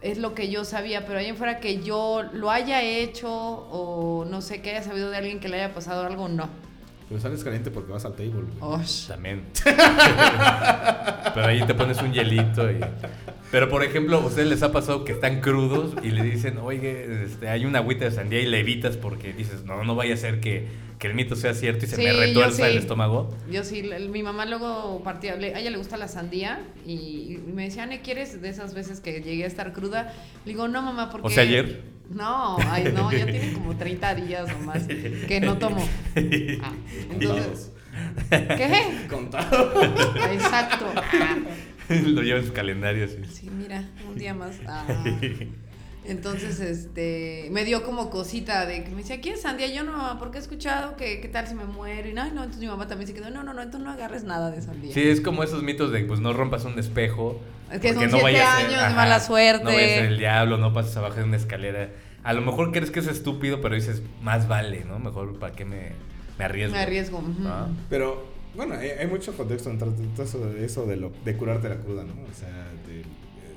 [0.00, 4.40] Es lo que yo sabía, pero ahí fuera que yo lo haya hecho o no
[4.42, 6.48] sé, que haya sabido de alguien que le haya pasado algo, no.
[7.08, 8.42] Pero sales caliente porque vas al table.
[8.60, 9.06] Osh.
[9.06, 9.42] También.
[11.34, 12.80] Pero ahí te pones un hielito y...
[13.52, 17.24] Pero por ejemplo, ¿a ustedes les ha pasado que están crudos y le dicen, oye,
[17.24, 20.16] este, hay una agüita de sandía y le evitas porque dices, no, no vaya a
[20.16, 20.66] ser que,
[20.98, 23.32] que el mito sea cierto y se Sí, me retuerza el estómago?
[23.50, 27.42] Yo sí, mi mamá luego partía, le- a ella le gusta la sandía y, y
[27.54, 30.12] me decía, Ane, ¿quieres de esas veces que llegué a estar cruda?
[30.44, 31.28] Le digo, no, mamá, porque...
[31.28, 31.82] O sea, ayer.
[32.10, 35.86] No, ay, no, ya tiene como 30 días o más que no tomo.
[36.62, 36.72] Ah,
[37.10, 37.72] entonces,
[38.30, 39.06] ¿qué?
[39.08, 39.72] Contado.
[40.32, 40.86] Exacto.
[40.96, 41.36] Ah,
[42.04, 43.18] Lo lleva en su calendario así.
[43.30, 44.56] sí, mira, un día más.
[44.66, 44.84] Ah.
[46.08, 49.66] Entonces, este, me dio como cosita de que me decía, ¿quieres sandía?
[49.66, 52.08] Yo no, porque he escuchado que qué tal si me muero.
[52.08, 54.22] Y no, no, entonces mi mamá también se quedó, no, no, no, entonces no agarres
[54.22, 54.94] nada de sandía.
[54.94, 57.40] Sí, es como esos mitos de pues no rompas un espejo.
[57.72, 59.64] Es que porque son siete vaya a ser- años de ajá, mala suerte.
[59.64, 61.90] No vaya a ser el diablo, no pases abajo de una escalera.
[62.22, 64.98] A lo mejor crees que es estúpido, pero dices, más vale, ¿no?
[64.98, 65.92] Mejor para qué me,
[66.38, 66.74] me arriesgo.
[66.76, 67.22] Me arriesgo.
[67.44, 67.68] Ah.
[67.88, 71.68] Pero, bueno, hay, hay mucho contexto en todo eso de, eso de, lo, de curarte
[71.68, 72.12] la cruda, ¿no?
[72.14, 72.48] O sea,
[72.88, 73.54] del, eh,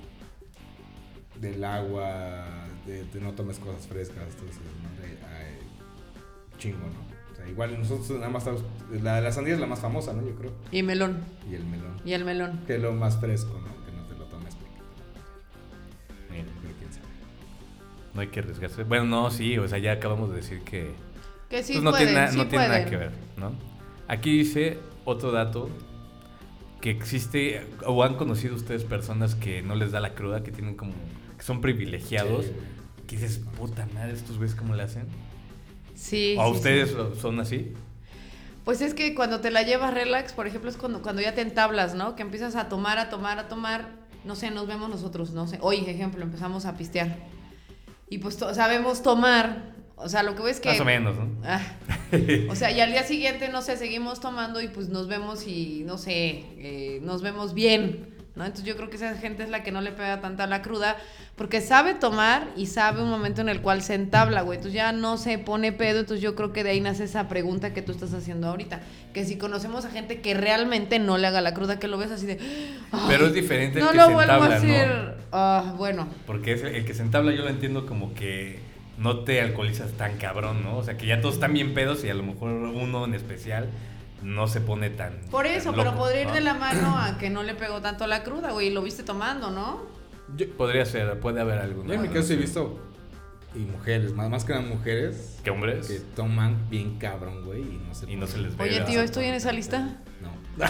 [1.40, 2.46] del agua,
[2.86, 4.90] de, de no tomes cosas frescas, todo eso, ¿no?
[5.04, 5.58] Hay- hay
[6.60, 7.10] chingo, ¿no?
[7.32, 8.64] O sea, igual nosotros nada más estamos...
[9.02, 10.22] La, la sandía es la más famosa, ¿no?
[10.28, 10.52] Yo creo.
[10.72, 11.24] Y melón.
[11.50, 12.02] Y el melón.
[12.06, 12.62] Y el melón.
[12.68, 13.79] Que es lo más fresco, ¿no?
[18.14, 18.84] No hay que arriesgarse.
[18.84, 20.92] Bueno, no, sí, o sea, ya acabamos de decir que
[21.50, 23.52] Que sí pues no pueden, tiene, na- sí no tiene nada que ver, ¿no?
[24.08, 25.70] Aquí dice otro dato
[26.82, 30.76] que existe o han conocido ustedes personas que no les da la cruda, que tienen
[30.76, 30.94] como
[31.38, 32.52] que son privilegiados, Sí.
[33.08, 35.06] que dices, puta madre, estos ves cómo le hacen.
[35.96, 36.36] Sí.
[36.38, 36.96] ¿O a sí, ustedes sí.
[36.96, 37.74] lo- son así?
[38.66, 41.42] Pues es que cuando te la llevas relax, por ejemplo, es cuando, cuando ya te
[41.42, 42.16] entablas, ¿no?
[42.16, 43.90] Que empiezas a tomar, a tomar, a tomar.
[44.26, 45.58] No sé, nos vemos nosotros, no sé.
[45.62, 47.18] Hoy, ejemplo, empezamos a pistear.
[48.10, 49.76] Y pues sabemos tomar.
[49.96, 50.70] O sea, lo que ves que.
[50.70, 51.28] Más o menos, ¿no?
[51.44, 51.62] Ah,
[52.50, 55.84] o sea, y al día siguiente, no sé, seguimos tomando y pues nos vemos y,
[55.86, 58.46] no sé, eh, nos vemos bien, ¿no?
[58.46, 60.98] Entonces yo creo que esa gente es la que no le pega tanta la cruda,
[61.36, 64.58] porque sabe tomar y sabe un momento en el cual se entabla, güey.
[64.58, 67.74] Entonces ya no se pone pedo, entonces yo creo que de ahí nace esa pregunta
[67.74, 68.80] que tú estás haciendo ahorita.
[69.14, 72.12] Que si conocemos a gente que realmente no le haga la cruda, que lo ves
[72.12, 72.40] así de...
[72.92, 74.88] "Ay, Pero es diferente el no que lo se vuelvo a entabla, hacer.
[74.90, 75.12] ¿no?
[75.32, 78.60] Ah, bueno, Porque es el, el que se entabla yo lo entiendo como que
[78.98, 80.78] no te alcoholizas tan cabrón, ¿no?
[80.78, 83.68] O sea, que ya todos están bien pedos y a lo mejor uno en especial
[84.24, 87.30] no se pone tan por eso, tan pero podría ir de la mano a que
[87.30, 89.82] no le pegó tanto la cruda, güey, y lo viste tomando, ¿no?
[90.38, 91.84] Yo, Podría ser, puede haber algo.
[91.86, 92.80] yo en mi caso he visto...
[93.56, 95.38] Y mujeres, más, más que nada mujeres...
[95.44, 95.88] ¿Qué hombres?
[95.88, 98.64] Que toman bien cabrón, güey, y no se Y no se les ve.
[98.64, 99.98] Oye, tío, ¿estoy en esa lista?
[100.22, 100.30] No.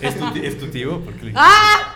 [0.00, 1.00] ¿Es tu, es tu tío?
[1.04, 1.94] ¿Por qué le- ¡Ah!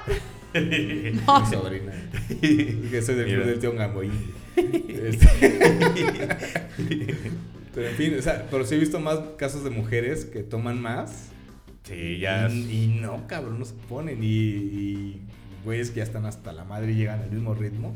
[0.54, 1.92] Mi sobrina.
[2.40, 4.10] que soy del club del tío Gamboí.
[7.74, 10.80] Pero en fin, o sea, pero sí he visto más casos de mujeres que toman
[10.80, 11.28] más.
[11.84, 12.48] Sí, ya.
[12.48, 14.22] Y, y no, cabrón, no se ponen.
[14.22, 15.22] Y, y
[15.64, 17.92] güeyes que ya están hasta la madre y llegan al mismo ritmo.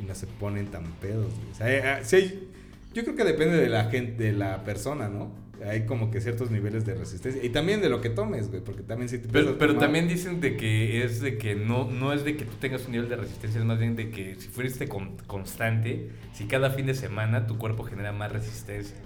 [0.00, 1.32] Y no se ponen tan pedos.
[1.34, 1.50] güey.
[1.52, 2.48] O sea, hay- hay- sí
[2.94, 5.32] yo creo que depende de la gente, de la persona, ¿no?
[5.68, 7.42] Hay como que ciertos niveles de resistencia.
[7.44, 8.62] Y también de lo que tomes, güey.
[8.62, 11.90] Porque también si te Pero, pero tomar- también dicen de que es de que no,
[11.90, 14.34] no es de que tú tengas un nivel de resistencia, es más bien de que
[14.36, 18.96] si fuiste con- constante, si cada fin de semana tu cuerpo genera más resistencia.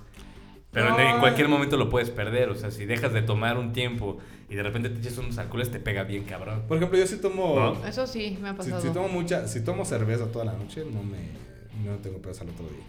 [0.73, 1.21] Pero en, en No.
[1.21, 4.19] cualquier momento lo puedes perder, o sea, si dejas de tomar un tiempo
[4.51, 6.65] y de repente te echas unos alcoholes, te pega bien cabrón.
[6.69, 7.55] Por ejemplo, yo sí tomo.
[7.81, 7.87] ¿No?
[7.87, 8.83] Eso sí, me ha Si, pasado.
[8.83, 11.17] si tomo mucha, si tomo cerveza toda la noche, no me
[11.85, 12.85] no tengo pedos al otro día.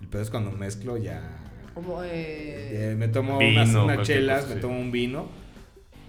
[0.00, 1.20] El pedo es cuando mezclo ya.
[1.74, 4.60] Como, eh, eh, me tomo Vino, unas, unas chelas, cosa, me sí.
[4.60, 5.28] tomo un vino,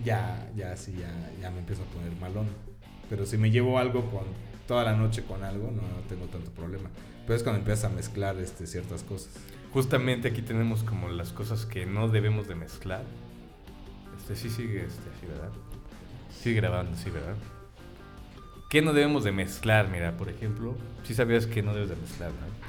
[0.04, 2.48] ya, ya sí, ya, ya me empiezo a poner malón.
[3.10, 4.24] Pero si me llevo algo con
[4.68, 6.90] toda la noche con algo, no, no tengo tanto problema.
[7.26, 9.34] Pero es cuando empiezas a mezclar este, ciertas cosas.
[9.74, 13.04] Justamente aquí tenemos como las cosas que no debemos de mezclar.
[14.18, 15.50] Este sí sigue este, así, ¿verdad?
[16.42, 17.36] Sigue grabando, sí, ¿verdad?
[18.70, 19.90] ¿Qué no debemos de mezclar?
[19.90, 22.61] Mira, por ejemplo, si sabías que no debes de mezclar, ¿no?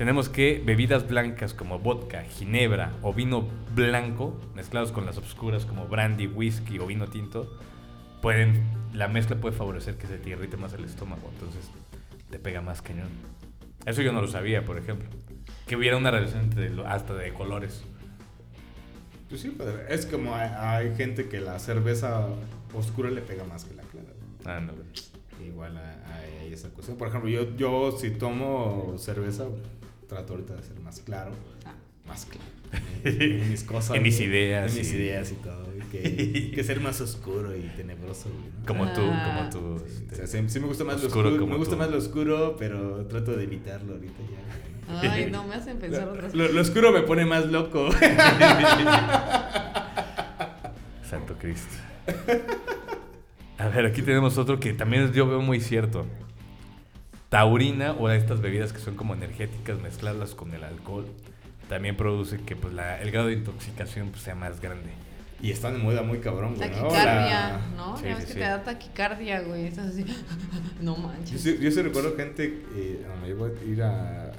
[0.00, 5.88] Tenemos que bebidas blancas como vodka, ginebra o vino blanco, mezclados con las obscuras como
[5.88, 7.54] brandy, whisky o vino tinto,
[8.22, 8.62] pueden,
[8.94, 11.70] la mezcla puede favorecer que se te irrite más el estómago, entonces
[12.30, 13.10] te pega más cañón.
[13.84, 15.06] Eso yo no lo sabía, por ejemplo.
[15.66, 17.84] Que hubiera una relación entre hasta de colores.
[19.28, 19.84] Pues sí, padre.
[19.90, 22.26] Es como hay, hay gente que la cerveza
[22.72, 24.08] oscura le pega más que la clara.
[24.18, 24.56] güey.
[24.56, 24.78] Ándale.
[25.46, 26.96] Igual hay, hay esa cuestión.
[26.96, 29.44] Por ejemplo, yo, yo si tomo cerveza,
[30.10, 31.30] trato ahorita de ser más claro.
[32.06, 32.44] Más claro.
[33.04, 33.96] En, en mis cosas.
[33.96, 35.64] En mis ideas, En mis ideas y todo.
[35.76, 38.28] y que, que ser más oscuro y tenebroso.
[38.66, 39.48] Como tú, Ah.
[39.50, 39.78] como tú.
[39.86, 41.40] Sí, este, o sea, sí, sí me gusta más oscuro lo oscuro.
[41.40, 41.78] como Me gusta tú.
[41.78, 44.38] más lo oscuro, pero trato de evitarlo ahorita ya.
[45.12, 47.90] Ay, no me hacen pensar otras Lo, lo oscuro me pone más loco.
[51.08, 51.74] Santo Cristo.
[53.58, 56.06] A ver, aquí tenemos otro que también yo veo muy cierto.
[57.30, 61.06] Taurina o estas bebidas que son como energéticas, mezclarlas con el alcohol,
[61.68, 64.90] también produce que pues, la- el grado de intoxicación pues, sea más grande.
[65.42, 66.68] Y está de moda muy cabrón, güey.
[66.68, 66.76] ¿no?
[66.76, 67.96] Taquicardia, La- ¿no?
[67.96, 68.38] Sí, ya ves sí, que sí.
[68.40, 69.66] te da taquicardia, güey.
[69.68, 70.04] Estás así.
[70.82, 71.40] No Yo manches.
[71.42, 74.32] sí, yo sí recuerdo gente, eh, me iba a ir a,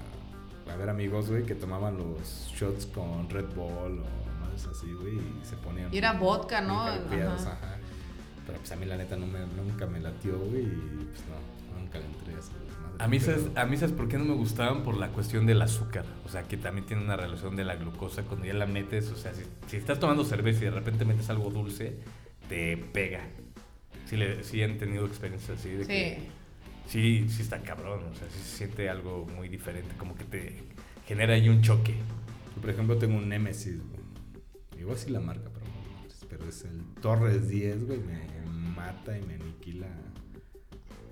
[0.72, 5.16] a ver amigos, güey, que tomaban los shots con Red Bull o más así, güey,
[5.16, 5.92] y se ponían...
[5.94, 6.82] Y era vodka, ¿no?
[6.82, 7.00] Ajá.
[7.36, 7.78] ajá.
[8.46, 11.80] Pero pues a mí la neta no me, nunca me latió, güey, y pues no,
[11.80, 14.18] nunca le entré a esa desmadre, A mí, pero- ¿sabes, a mí, ¿sabes por qué
[14.18, 14.84] no me gustaban?
[14.84, 16.06] Por la cuestión del azúcar.
[16.26, 18.24] O sea, que también tiene una relación de la glucosa.
[18.24, 21.30] Cuando ya la metes, o sea, si, si estás tomando cerveza y de repente metes
[21.30, 21.96] algo dulce,
[22.48, 23.22] te pega.
[24.06, 26.20] Sí, le, sí han tenido experiencias así de que...
[26.20, 26.28] Sí.
[26.88, 30.64] Sí, sí está cabrón, o sea, sí se siente algo muy diferente, como que te
[31.08, 31.94] genera ahí un choque.
[32.56, 34.82] Yo, por ejemplo, tengo un Nemesis, güey.
[34.82, 35.66] Igual sí la marca, pero,
[36.30, 38.20] pero es el Torres 10, güey, me
[38.76, 39.88] mata y me aniquila.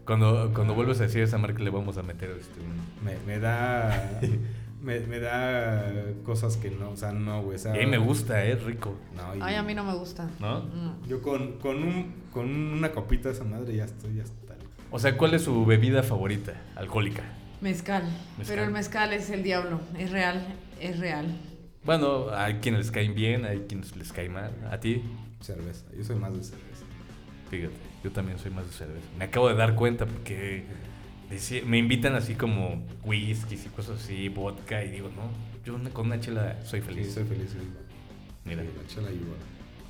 [0.10, 3.06] Cuando, cuando vuelves a decir esa marca le vamos a meter este, un...
[3.06, 4.19] Me, me da...
[4.82, 5.86] me, me da
[6.24, 7.58] cosas que no, o sea, no, güey.
[7.58, 9.84] o sea, Y a mí me gusta, es rico, No, y- Ay, a mí no
[9.84, 10.28] me gusta.
[10.39, 10.63] ¿no?
[10.63, 10.95] No.
[11.08, 14.56] Yo con, con, un, con una copita de esa madre ya estoy, ya está.
[14.89, 17.22] O sea, ¿cuál es su bebida favorita alcohólica?
[17.62, 18.02] Mezcal.
[18.39, 18.45] Mezcal.
[18.48, 19.80] Pero el mezcal es el diablo.
[19.95, 20.43] Es real.
[20.82, 21.38] Es real.
[21.84, 24.52] Bueno, hay quienes les caen bien, hay quienes les cae mal.
[24.72, 25.04] ¿A ti?
[25.41, 26.86] Cerveza, yo soy más de cerveza.
[27.52, 29.06] Fíjate, yo también soy más de cerveza.
[29.18, 30.64] Me acabo de dar cuenta porque
[31.66, 35.30] me invitan así como whiskies y cosas así, vodka, y digo, no,
[35.66, 37.14] yo con una chela soy Sí, feliz.
[37.14, 37.68] soy feliz, güey.
[38.46, 39.38] Mira, Sí, la chela igual.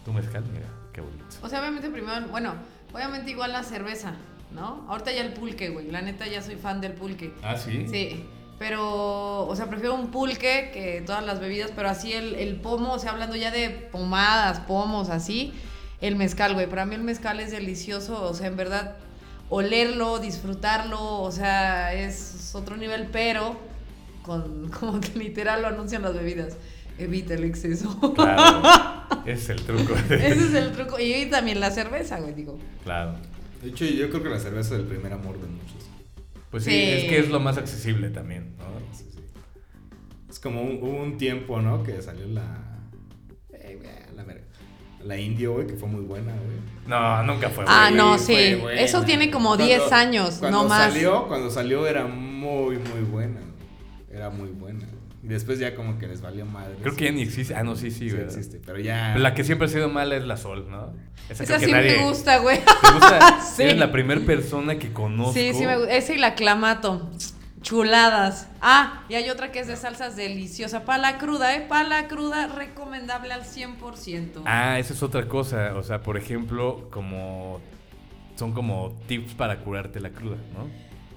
[0.04, 1.24] tu mezcal, mira, qué bonito.
[1.42, 2.54] O sea, obviamente primero, bueno,
[2.94, 4.14] obviamente igual la cerveza,
[4.52, 4.86] ¿no?
[4.90, 5.90] Ahorita ya el pulque, güey.
[5.92, 7.32] La neta ya soy fan del pulque.
[7.44, 7.86] Ah, sí.
[7.88, 8.26] Sí.
[8.58, 12.92] Pero, o sea, prefiero un pulque que todas las bebidas, pero así el, el pomo,
[12.94, 15.54] o sea, hablando ya de pomadas, pomos, así,
[16.02, 16.68] el mezcal, güey.
[16.70, 18.98] Para mí el mezcal es delicioso, o sea, en verdad,
[19.50, 23.58] olerlo, disfrutarlo, o sea, es otro nivel, pero
[24.24, 26.58] con, como que literal lo anuncian las bebidas.
[26.98, 27.98] Evita el exceso.
[28.14, 28.62] Claro,
[29.26, 29.94] ese es el truco.
[30.10, 31.00] Ese es el truco.
[31.00, 32.60] Y también la cerveza, güey, digo.
[32.84, 33.14] Claro.
[33.64, 35.70] De hecho, yo creo que la cerveza es el primer amor de muchos.
[36.52, 36.78] Pues sí, Sí.
[36.78, 38.66] es que es lo más accesible también, ¿no?
[38.98, 39.20] Sí, sí.
[40.30, 41.84] Es como un, hubo un tiempo, ¿no?
[41.84, 42.58] Que salió la.
[43.54, 43.80] eh,
[44.16, 44.24] la.
[45.04, 46.58] La indio, güey, que fue muy buena, güey.
[46.88, 47.64] No, nunca fue.
[47.68, 47.98] Ah, güey.
[47.98, 48.56] no, Fue sí.
[48.56, 48.82] buena.
[48.82, 50.92] Eso tiene como Cuando- 10 años, cuando no más.
[50.94, 53.40] Salió, cuando salió era muy, muy buena.
[53.40, 54.18] güey.
[54.18, 54.86] Era muy buena.
[55.22, 56.76] Y después ya como que les valió madre.
[56.82, 57.54] Creo que ya ni existe.
[57.54, 58.24] Ah, no, sí, sí, Sí güey.
[58.24, 59.16] existe, pero ya.
[59.18, 60.94] La que siempre ha sido mala es la Sol, ¿no?
[61.30, 62.58] Esa que sí nadie- me gusta, güey.
[62.58, 63.40] ¿Te gusta?
[63.56, 63.64] Sí.
[63.64, 65.34] Eres la primera persona que conozco.
[65.34, 65.94] Sí, sí me gusta.
[65.94, 67.10] Ese y la clamato.
[67.62, 68.48] Chuladas.
[68.62, 70.86] Ah, y hay otra que es de salsas deliciosa.
[70.86, 71.66] Para la cruda, ¿eh?
[71.68, 74.44] Para la cruda, recomendable al 100%.
[74.46, 75.76] Ah, esa es otra cosa.
[75.76, 77.60] O sea, por ejemplo, como.
[78.36, 80.70] Son como tips para curarte la cruda, ¿no?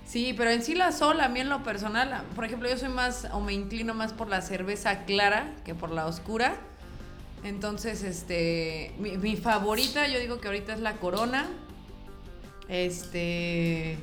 [0.04, 2.88] Sí, pero en sí la sol, a mí en lo personal, por ejemplo, yo soy
[2.88, 6.56] más, o me inclino más por la cerveza clara que por la oscura.
[7.44, 11.46] Entonces, este, mi, mi favorita, yo digo que ahorita es la corona.
[12.68, 13.98] Este,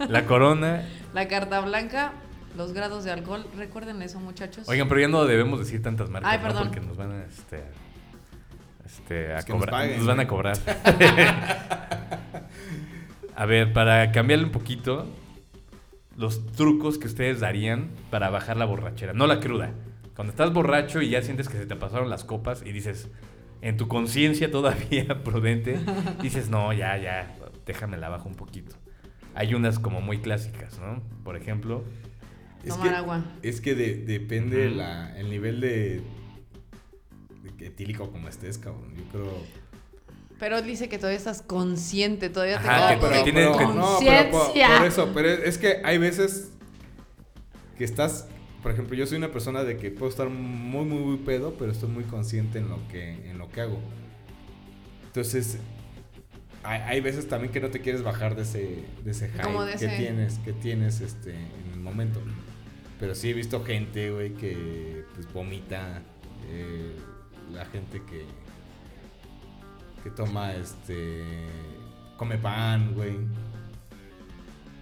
[0.07, 0.87] La corona.
[1.13, 2.13] la carta blanca,
[2.57, 3.45] los grados de alcohol.
[3.55, 4.67] Recuerden eso, muchachos.
[4.67, 6.43] Oigan, pero ya no debemos decir tantas marcas, Ay, ¿no?
[6.43, 6.63] perdón.
[6.69, 7.63] Porque nos van a, este,
[8.85, 9.81] este, a que nos cobrar.
[9.81, 10.57] paguen, nos van a cobrar.
[13.35, 15.05] a ver, para cambiarle un poquito,
[16.17, 19.71] los trucos que ustedes darían para bajar la borrachera, no la cruda.
[20.19, 23.07] Cuando estás borracho y ya sientes que se te pasaron las copas y dices,
[23.61, 25.79] en tu conciencia todavía prudente,
[26.21, 28.75] dices, no, ya, ya, déjame la bajo un poquito.
[29.33, 31.01] Hay unas como muy clásicas, ¿no?
[31.23, 31.85] Por ejemplo,
[32.65, 33.25] Es Tomar que, agua.
[33.43, 36.01] Es que de- depende la, el nivel de,
[37.41, 38.93] de que etílico como estés, cabrón.
[38.97, 39.31] Yo creo.
[40.37, 43.63] Pero él dice que todavía estás consciente, todavía te Ajá, queda que- que tiene- que-
[43.67, 44.77] no, pero por, conciencia.
[44.79, 46.51] por eso, pero es que hay veces
[47.77, 48.27] que estás,
[48.61, 51.71] por ejemplo, yo soy una persona de que puedo estar muy, muy, muy pedo, pero
[51.71, 53.79] estoy muy consciente en lo que, en lo que hago.
[55.07, 55.57] Entonces,
[56.63, 59.33] hay, hay veces también que no te quieres bajar de ese, de ese de
[59.79, 62.21] que ese- tienes, que tienes este, en el momento.
[62.99, 66.01] Pero sí he visto gente, güey, que pues vomita,
[66.49, 66.95] eh,
[67.53, 68.25] la gente que
[70.03, 71.23] que toma este
[72.17, 73.17] come pan, güey.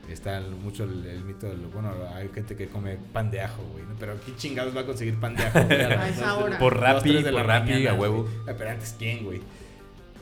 [0.10, 3.84] Está mucho el, el mito del bueno, hay gente que come pan de ajo, güey,
[3.86, 3.96] ¿no?
[4.00, 5.60] pero ¿qué chingados va a conseguir pan de ajo?
[5.68, 6.60] güey, A las esa dos de- hora.
[6.60, 8.24] Por Rappi, por Rappi, a huevo.
[8.24, 8.34] güey.
[8.48, 9.42] Ah, Pero antes quién, güey.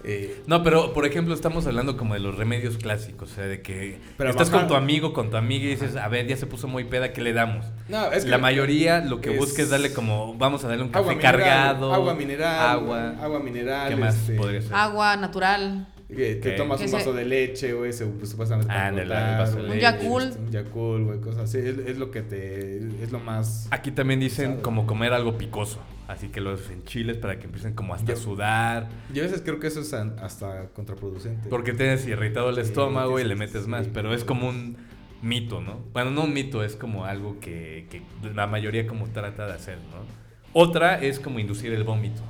[0.08, 3.62] Eh, No, pero por ejemplo, estamos hablando como de los remedios clásicos, o sea, de
[3.64, 6.38] que Pero estás bajar- con tu amigo, con tu amiga y dices, a ver, ya
[6.38, 7.66] se puso muy peda, ¿qué le damos?
[7.90, 10.84] no, es que la mayoría lo que es- busca es darle como, vamos a darle
[10.84, 14.74] un café agua mineral, cargado, agua mineral, agua, agua mineral, ¿qué más este, podría ser?
[14.76, 15.88] Agua natural.
[16.08, 19.32] Que te tomas Que un se- vaso de leche, güey, pues, supuestamente para Ándale, engordar,
[19.32, 19.74] el vaso de güey.
[19.74, 20.26] Un Yakult.
[20.28, 21.58] Este, Un Yakult, güey, cosas así.
[21.58, 22.78] Es, es lo que te...
[23.04, 23.68] Es lo más...
[23.72, 27.96] Aquí también dicen como comer algo picoso, así que los enchiles para que empiecen como
[27.96, 31.50] hasta a sudar, Yo a veces creo que eso es hasta contraproducente.
[31.50, 34.78] porque tienes irritado el Sí, estómago y le metes sí, más, pero es como un
[35.24, 35.80] mito, ¿no?
[35.92, 38.04] Bueno, no un mito, es como algo que, que
[38.36, 40.06] la mayoría como trata de hacer, ¿no?
[40.54, 42.22] Otra es como inducir el vómito.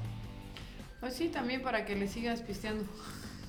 [1.01, 2.85] Pues sí, también para que le sigas pisteando.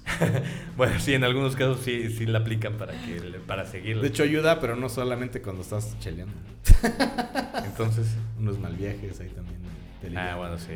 [0.77, 4.03] Bueno, sí, en algunos casos sí, sí la aplican para que para seguirla.
[4.03, 6.35] De hecho ayuda, pero no solamente cuando estás cheleando.
[7.65, 8.07] entonces.
[8.39, 9.57] Unos mal viajes ahí también.
[10.17, 10.73] Ah, bueno, sí.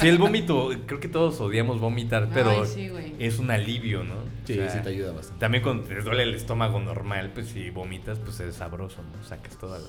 [0.00, 3.14] Sí, el vómito, creo que todos odiamos vomitar, pero Ay, sí, güey.
[3.18, 4.16] es un alivio, ¿no?
[4.44, 5.40] Sí, O sea, sí te ayuda bastante.
[5.40, 9.24] También cuando te duele el estómago normal, pues si vomitas, pues es sabroso, ¿no?
[9.26, 9.82] Sacas todo, el-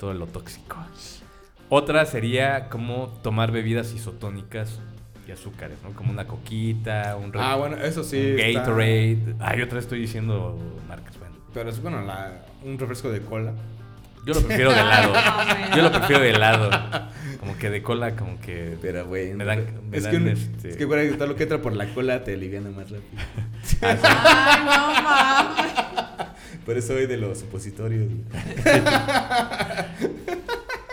[0.00, 0.76] todo lo tóxico.
[1.68, 4.80] Otra sería como tomar bebidas isotónicas
[5.26, 5.90] y azúcares, ¿no?
[5.92, 8.16] Como una coquita, un, Ah, bueno, eso sí.
[8.34, 9.18] un está- Gatorade.
[9.40, 10.58] Ay, otra vez estoy diciendo
[10.88, 11.34] marcas, bueno.
[11.52, 13.52] Pero es bueno, la, un refresco de cola.
[14.24, 15.12] Yo lo prefiero de helado.
[15.76, 16.70] Yo lo prefiero de helado.
[17.38, 18.76] Como que de cola, como que.
[18.82, 19.34] Pero, güey.
[19.34, 21.62] Me dan- me es, dan que un- este- es que, güey, todo lo que entra
[21.62, 23.22] por la cola te aliviana más rápido.
[23.82, 23.98] Ay,
[24.64, 25.72] no mames.
[26.64, 28.06] Por eso soy de los supositorios.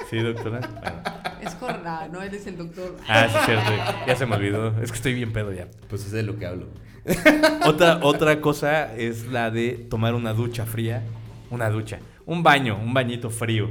[0.09, 0.59] Sí, doctora.
[0.59, 1.02] Bueno.
[1.45, 2.97] Es correcto, no, él es el doctor.
[3.07, 3.71] Ah, sí, es cierto.
[4.07, 4.67] Ya se me olvidó.
[4.81, 5.67] Es que estoy bien pedo ya.
[5.89, 6.67] Pues sé de lo que hablo.
[7.65, 11.03] Otra, otra cosa es la de tomar una ducha fría.
[11.49, 11.99] Una ducha.
[12.25, 13.69] Un baño, un bañito frío.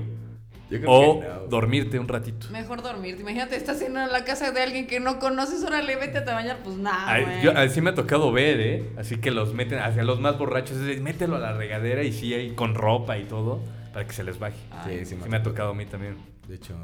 [0.70, 2.46] Yo creo O que no, dormirte un ratito.
[2.50, 3.20] Mejor dormirte.
[3.22, 6.58] Imagínate, estás en la casa de alguien que no conoces, órale, vete a bañar.
[6.64, 7.42] Pues nada, Ay, güey.
[7.42, 8.90] yo- así me ha tocado ver, ¿eh?
[8.98, 10.76] Así que los meten hacia los más borrachos.
[10.78, 13.60] Es de, mételo a la regadera y sí, ahí con ropa y todo,
[13.92, 14.56] para que se les baje.
[14.70, 15.00] Ay.
[15.00, 16.16] Sí, sí, Sí me ha tocado a mí también.
[16.48, 16.74] De hecho,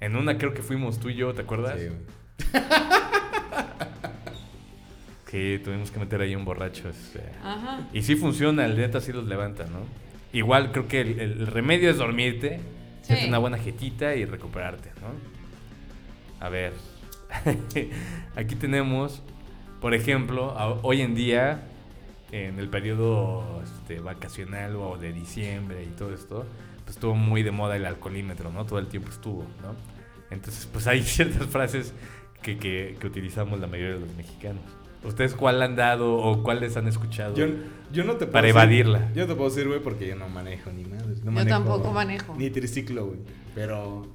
[0.00, 1.78] En una creo que fuimos tú y yo, ¿te acuerdas?
[1.78, 2.60] sí, güey.
[5.30, 6.88] Que tuvimos que meter ahí un borracho.
[6.88, 7.22] este.
[7.42, 7.88] Ajá.
[7.92, 9.80] Y sí funciona, el neta sí los levanta, ¿no?
[10.32, 12.60] Igual creo que el, el remedio es dormirte,
[13.02, 13.12] Sí.
[13.14, 16.44] hacerte una buena jetita y recuperarte, ¿no?
[16.44, 16.72] A ver,
[18.36, 19.22] aquí tenemos,
[19.80, 21.62] por ejemplo, hoy en día,
[22.32, 26.44] en el periodo este, vacacional o de diciembre y todo esto,
[26.90, 28.66] pues estuvo muy de moda el alcoholímetro, ¿no?
[28.66, 29.76] Todo el tiempo estuvo, ¿no?
[30.30, 31.92] Entonces, pues hay ciertas frases
[32.42, 34.62] que, que, que utilizamos la mayoría de los mexicanos.
[35.04, 37.34] ¿Ustedes cuál han dado o cuáles han escuchado?
[37.36, 37.46] Yo,
[37.92, 39.08] yo no te puedo Para decir- evadirla.
[39.14, 40.82] Yo no te puedo decir, güey, porque yo no manejo ni.
[40.82, 42.34] No Yo manejo tampoco manejo.
[42.36, 43.18] Ni triciclo, güey.
[43.54, 44.06] Pero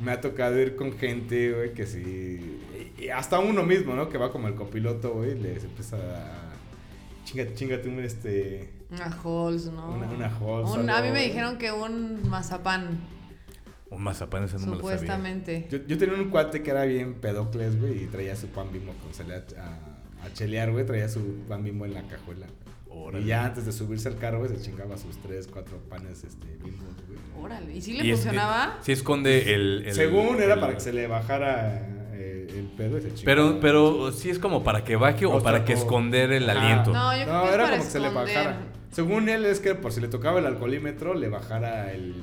[0.00, 2.60] me ha tocado ir con gente, güey, que sí.
[2.96, 4.08] y hasta uno mismo, ¿no?
[4.08, 6.52] Que va como el copiloto, güey, les empieza a.
[7.24, 8.70] Chingate, chingate un este.
[8.92, 9.94] Una Halls, ¿no?
[9.94, 13.00] Una- una Halls, Un- a mí me dijeron que un mazapán,
[13.90, 14.98] Un mazapán, ese no me lo sabía.
[14.98, 15.66] supuestamente.
[15.70, 18.92] Yo, yo tenía un cuate que era bien pedocles, güey, y traía su pan bimbo
[18.92, 22.46] cuando salía a, a chelear, güey, traía su pan bimbo en la cajuela.
[22.94, 23.24] Órale.
[23.24, 26.46] Y ya antes de subirse al carro, güey, se chingaba sus tres, cuatro panes este,
[26.62, 27.18] bimbos, güey.
[27.42, 27.74] Órale.
[27.74, 28.78] ¿Y si le Y es- funcionaba?
[28.82, 29.84] Sí esconde el...
[29.86, 33.24] el- Según era el- para que se le bajara eh, el pedo y se chingaba.
[33.24, 36.92] Pero, pero sí es como para que baje o O para que esconder el aliento.
[36.92, 38.36] No, yo creo No, que es era para como que se le esconder.
[38.36, 38.58] bajara.
[38.92, 42.14] Según él es que por si le tocaba el alcoholímetro, le bajara el...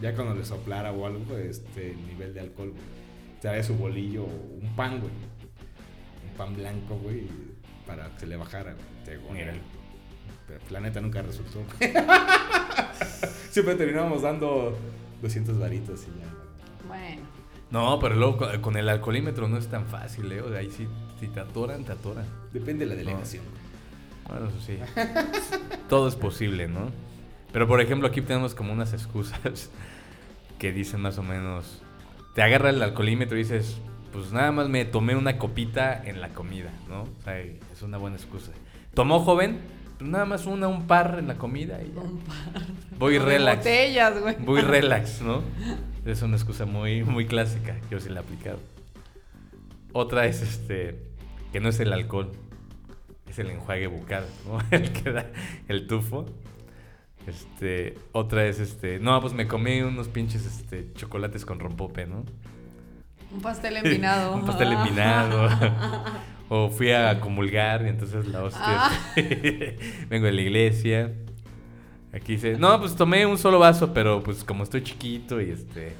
[0.00, 2.82] Ya cuando le soplara o algo, este, el nivel de alcohol, güey.
[3.40, 5.12] Trae su bolillo, un pan, güey.
[6.30, 7.28] Un pan blanco, güey,
[7.86, 9.52] para que se le bajara, güey, según Mira.
[9.52, 9.60] él.
[10.48, 11.62] Pero la neta nunca resultó.
[13.50, 14.76] Siempre terminábamos dando
[15.22, 16.26] 200 varitos y ya.
[16.88, 17.22] Bueno.
[17.70, 20.40] No, pero luego con- con el alcoholímetro no es tan fácil, ¿eh?
[20.42, 20.86] O sea, ahí sí,
[21.18, 22.26] si te atoran, te atoran.
[22.52, 23.44] Depende de la delegación.
[24.34, 24.78] Bueno, eso sí.
[25.88, 26.90] Todo es posible, ¿no?
[27.52, 29.70] Pero por ejemplo, aquí tenemos como unas excusas
[30.58, 31.82] que dicen más o menos.
[32.34, 33.76] Te agarra el alcoholímetro y dices,
[34.12, 37.02] pues nada más me tomé una copita en la comida, ¿no?
[37.02, 38.50] O sea, es una buena excusa.
[38.92, 39.60] ¿Tomó joven?
[39.98, 42.00] Pues nada más una, un par en la comida y ya.
[42.00, 42.62] Un par.
[42.98, 43.58] Voy relax.
[43.58, 44.36] botellas, güey.
[44.40, 45.42] Voy relax, ¿no?
[46.04, 47.76] Es una excusa muy, muy clásica.
[47.88, 48.58] Yo sí la he aplicado.
[49.92, 50.98] Otra es este,
[51.52, 52.32] que no es el alcohol,
[53.28, 54.58] es el enjuague bucal, ¿no?
[54.70, 55.26] El que da
[55.68, 56.26] el tufo.
[57.26, 62.24] Este, otra es este, no, pues me comí unos pinches este, chocolates con rompope, ¿no?
[63.32, 64.34] Un pastel empinado.
[64.34, 65.48] Un pastel empinado.
[66.50, 68.62] o fui a comulgar y entonces la hostia.
[68.66, 68.92] Ah.
[70.10, 71.12] Vengo de la iglesia.
[72.12, 75.94] Aquí dice, no, pues tomé un solo vaso, pero pues como estoy chiquito y este,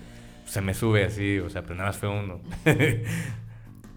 [0.44, 2.40] se me sube así, o sea, pero nada más fue uno.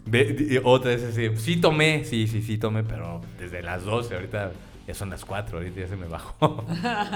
[0.08, 4.16] Ve- y otra es así, sí tomé, sí, sí, sí tomé, pero desde las 12,
[4.16, 4.52] ahorita
[4.88, 6.66] ya son las 4, ahorita ya se me bajó.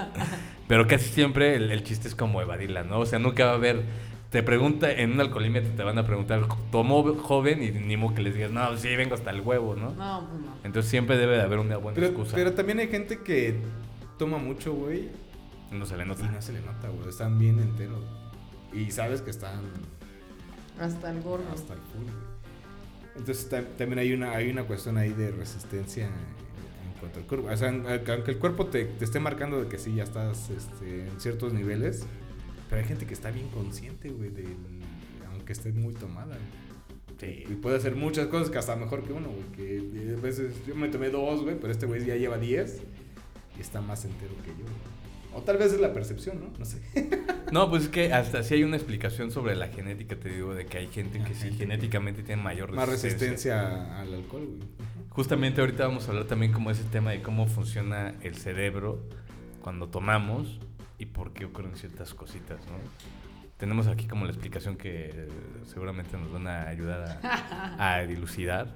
[0.67, 2.99] pero casi siempre el, el chiste es como evadirla, ¿no?
[2.99, 3.81] O sea, nunca va a haber,
[4.29, 7.63] te pregunta, en un alcoholímetro te van a preguntar, ¿tomó joven?
[7.63, 9.91] Y ni modo que les digas, no, sí, vengo hasta el huevo, ¿no?
[9.91, 10.53] No, pues no.
[10.63, 12.35] Entonces siempre debe de haber una buena Pero, excusa.
[12.35, 13.55] pero también hay gente que
[14.17, 15.09] toma mucho, güey,
[15.71, 16.27] no se le y nota.
[16.29, 17.07] no se le nota, güey.
[17.09, 18.03] Están bien enteros.
[18.73, 19.61] Y sabes que están
[20.79, 21.45] Hasta el gordo.
[21.53, 22.20] hasta el güey.
[23.15, 27.47] Entonces ta- también hay una, hay una cuestión ahí de resistencia en, cuanto al cuerpo.
[27.51, 31.07] O sea, aunque el cuerpo te, te esté marcando de que sí, ya estás este,
[31.07, 32.03] en ciertos niveles,
[32.69, 34.55] pero hay gente que está bien consciente, güey, del,
[35.31, 36.37] aunque esté muy tomada.
[36.37, 36.61] güey.
[37.51, 39.43] Y puede hacer muchas cosas que hasta mejor que uno, güey.
[39.55, 42.81] Que eh, a veces yo me tomé dos, güey, pero este güey ya lleva 10
[43.57, 45.37] y está más entero que yo.
[45.37, 46.51] O tal vez es la percepción, ¿no?
[46.57, 46.77] No sé.
[47.51, 50.65] No, pues es que hasta sí hay una explicación sobre la genética, te digo, de
[50.65, 53.61] que hay gente que sí genéticamente tiene mayor Más resistencia.
[53.61, 54.61] resistencia al alcohol, güey.
[55.09, 59.05] Justamente ahorita vamos a hablar también como ese tema de cómo funciona el cerebro
[59.61, 60.59] cuando tomamos
[60.97, 62.77] y por qué ocurren ciertas cositas, ¿no?
[63.57, 65.27] Tenemos aquí como la explicación que
[65.67, 68.73] seguramente nos van a ayudar a, a dilucidar.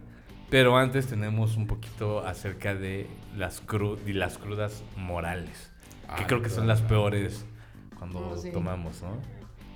[0.49, 5.71] Pero antes tenemos un poquito acerca de las, cru- las crudas morales,
[6.17, 7.45] que Ay, creo que son las peores
[7.97, 8.51] cuando Oh, sí.
[8.51, 9.17] tomamos, ¿no?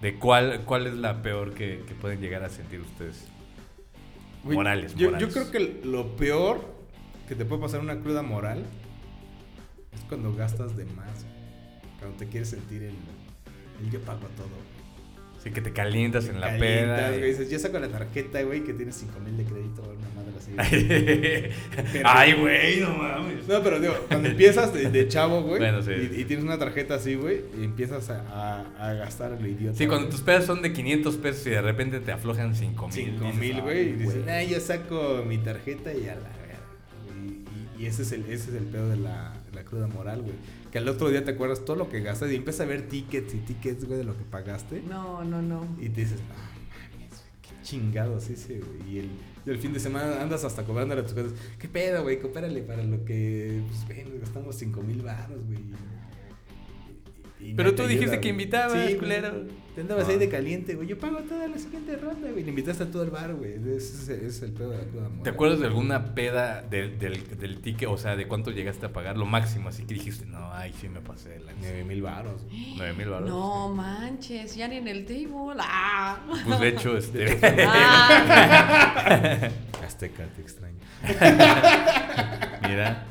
[0.01, 3.27] ¿De cuál, cuál es la peor que, que pueden llegar a sentir ustedes?
[4.43, 5.27] Morales, yo, morales.
[5.27, 6.61] yo creo que lo peor
[7.27, 8.65] que te puede pasar una cruda moral
[9.93, 11.25] es cuando gastas de más.
[11.99, 12.95] Cuando te quieres sentir el,
[13.83, 14.47] el yo pago todo.
[15.43, 17.17] Sí, que te calientas en la Calientas, peda.
[17.17, 20.08] y- dices, yo saco la tarjeta, güey, que tienes 5 mil de crédito una
[22.05, 23.47] Ay, güey, no mames.
[23.47, 25.91] No, pero digo, cuando empiezas de, de chavo, güey, Bueno, sí.
[25.91, 28.21] y, y tienes una tarjeta así, güey, y empiezas a,
[28.77, 29.77] a, a gastar lo idiota.
[29.77, 30.11] Sí, cuando güey.
[30.11, 32.95] tus pedas son de 500 pesos y de repente te aflojan 5 mil.
[33.19, 33.89] 5 mil, güey.
[33.89, 36.59] Y dices, ah, yo saco mi tarjeta y a la verga".
[37.25, 39.87] Y, y- y ese es el, ese es el pedo de la, de la cruda
[39.87, 40.33] moral, güey.
[40.71, 43.33] Que al otro día te acuerdas todo lo que gastas y empiezas a ver tickets
[43.33, 44.83] y tickets, güey, de lo que pagaste.
[44.87, 45.65] No, no, no.
[45.79, 48.93] Y te dices, no mames, güey, qué chingados ese, güey.
[48.95, 49.09] Y el,
[49.45, 51.33] y el fin de semana andas hasta cobrándole a tus cosas.
[51.57, 52.19] ¿Qué pedo, güey?
[52.19, 55.59] Coopérale para lo que, pues, ven, gastamos 5 mil baros, güey.
[57.39, 58.43] Y- Pero tú te dijiste ayuda, que güey.
[58.43, 58.97] invitabas, güey.
[58.97, 59.31] culero.
[59.75, 60.11] Te andabas Ah.
[60.11, 60.87] ahí de caliente, güey.
[60.89, 62.43] Yo pago toda la siguiente ronda, güey.
[62.43, 63.53] Le invitaste a todo el bar, güey.
[63.77, 65.23] Ese es, el pedo de la cruda moral.
[65.23, 67.87] ¿Te acuerdas de alguna peda del, del, del ticket?
[67.87, 69.15] O sea, ¿de cuánto llegaste a pagar?
[69.17, 72.43] Lo máximo, así que dijiste, no, ay, sí me pasé la 9 mil baros.
[72.43, 72.73] güey.
[72.75, 73.29] 9 mil baros.
[73.29, 75.61] No manches, ya ni en el table.
[75.61, 76.17] Ah.
[76.45, 77.39] Pues de hecho, este.
[77.65, 79.49] Ah.
[79.85, 80.75] Azteca, te extraño.
[82.67, 83.05] mira.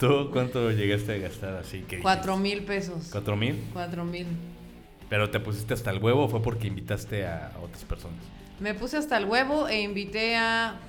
[0.00, 1.82] ¿Tú cuánto llegaste a gastar así?
[1.82, 3.10] que Cuatro mil pesos.
[3.12, 3.62] ¿Cuatro mil?
[3.74, 4.26] Cuatro mil.
[5.10, 8.18] ¿Pero te pusiste hasta el huevo o fue porque invitaste a otras personas?
[8.60, 10.80] Me puse hasta el huevo e invité a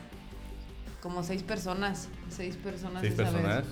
[1.01, 2.07] como seis personas.
[2.29, 3.01] Seis personas.
[3.01, 3.33] ¿Seis esa vez.
[3.33, 3.65] personas?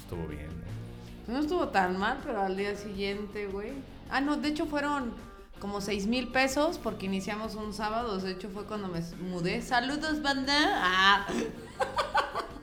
[0.00, 1.26] Estuvo bien, ¿eh?
[1.26, 3.72] Pues No estuvo tan mal, pero al día siguiente, güey.
[4.08, 5.12] Ah, no, de hecho fueron
[5.60, 8.16] como seis mil pesos porque iniciamos un sábado.
[8.16, 9.60] De hecho fue cuando me mudé.
[9.60, 10.56] Saludos, banda.
[10.56, 11.26] Ah.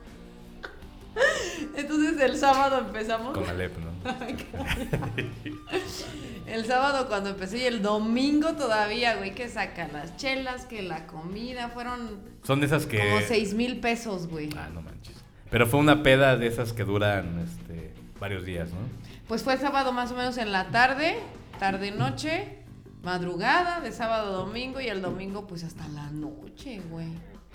[1.76, 3.36] Entonces el sábado empezamos.
[3.36, 3.96] Con Alep, ¿no?
[6.46, 11.08] El sábado cuando empecé y el domingo todavía, güey, que sacan las chelas, que la
[11.08, 12.98] comida, fueron Son de esas que.
[12.98, 14.50] como seis mil pesos, güey.
[14.56, 15.16] Ah, no manches.
[15.50, 18.78] Pero fue una peda de esas que duran este, varios días, ¿no?
[19.26, 21.18] Pues fue sábado más o menos en la tarde,
[21.58, 22.58] tarde noche,
[23.02, 27.08] madrugada, de sábado a domingo y el domingo pues hasta la noche, güey.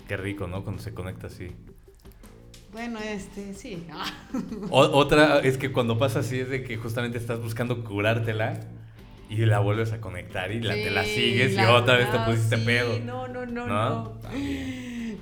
[0.07, 0.63] Qué rico, ¿no?
[0.63, 1.51] Cuando se conecta así.
[2.71, 3.85] Bueno, este, sí.
[4.69, 8.59] O- otra es que cuando pasa así es de que justamente estás buscando curártela
[9.29, 12.57] y la vuelves a conectar y la, te la sigues y otra vez te pusiste
[12.57, 12.99] sí, pedo.
[12.99, 14.19] No, no, no, ¿No?
[14.21, 14.21] no.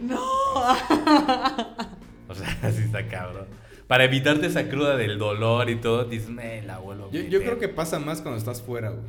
[0.01, 0.19] No.
[2.29, 3.47] O sea, así está cabrón.
[3.87, 7.23] Para evitarte esa cruda del dolor y todo, dices, me la vuelvo a Yo, yo
[7.23, 7.41] meter".
[7.41, 9.01] creo que pasa más cuando estás fuera, güey.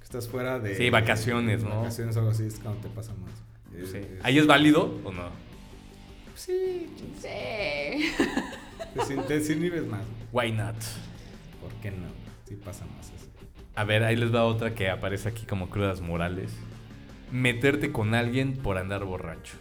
[0.00, 0.74] Que estás fuera de...
[0.74, 1.78] Sí, vacaciones, ¿no?
[1.82, 3.30] Vacaciones o algo así, es cuando te pasa más.
[3.80, 3.98] Es- Sí.
[3.98, 5.28] es- ¿Ahí es válido o no?
[6.34, 6.88] Sí,
[7.20, 8.12] Sí.
[8.94, 10.02] te, sin- te inhibes más.
[10.32, 10.74] Why not?
[11.60, 12.08] ¿Por qué no?
[12.48, 13.26] Sí pasa más eso.
[13.76, 16.50] A ver, ahí les va otra que aparece aquí como crudas morales.
[17.32, 19.54] Meterte con alguien por andar borracho.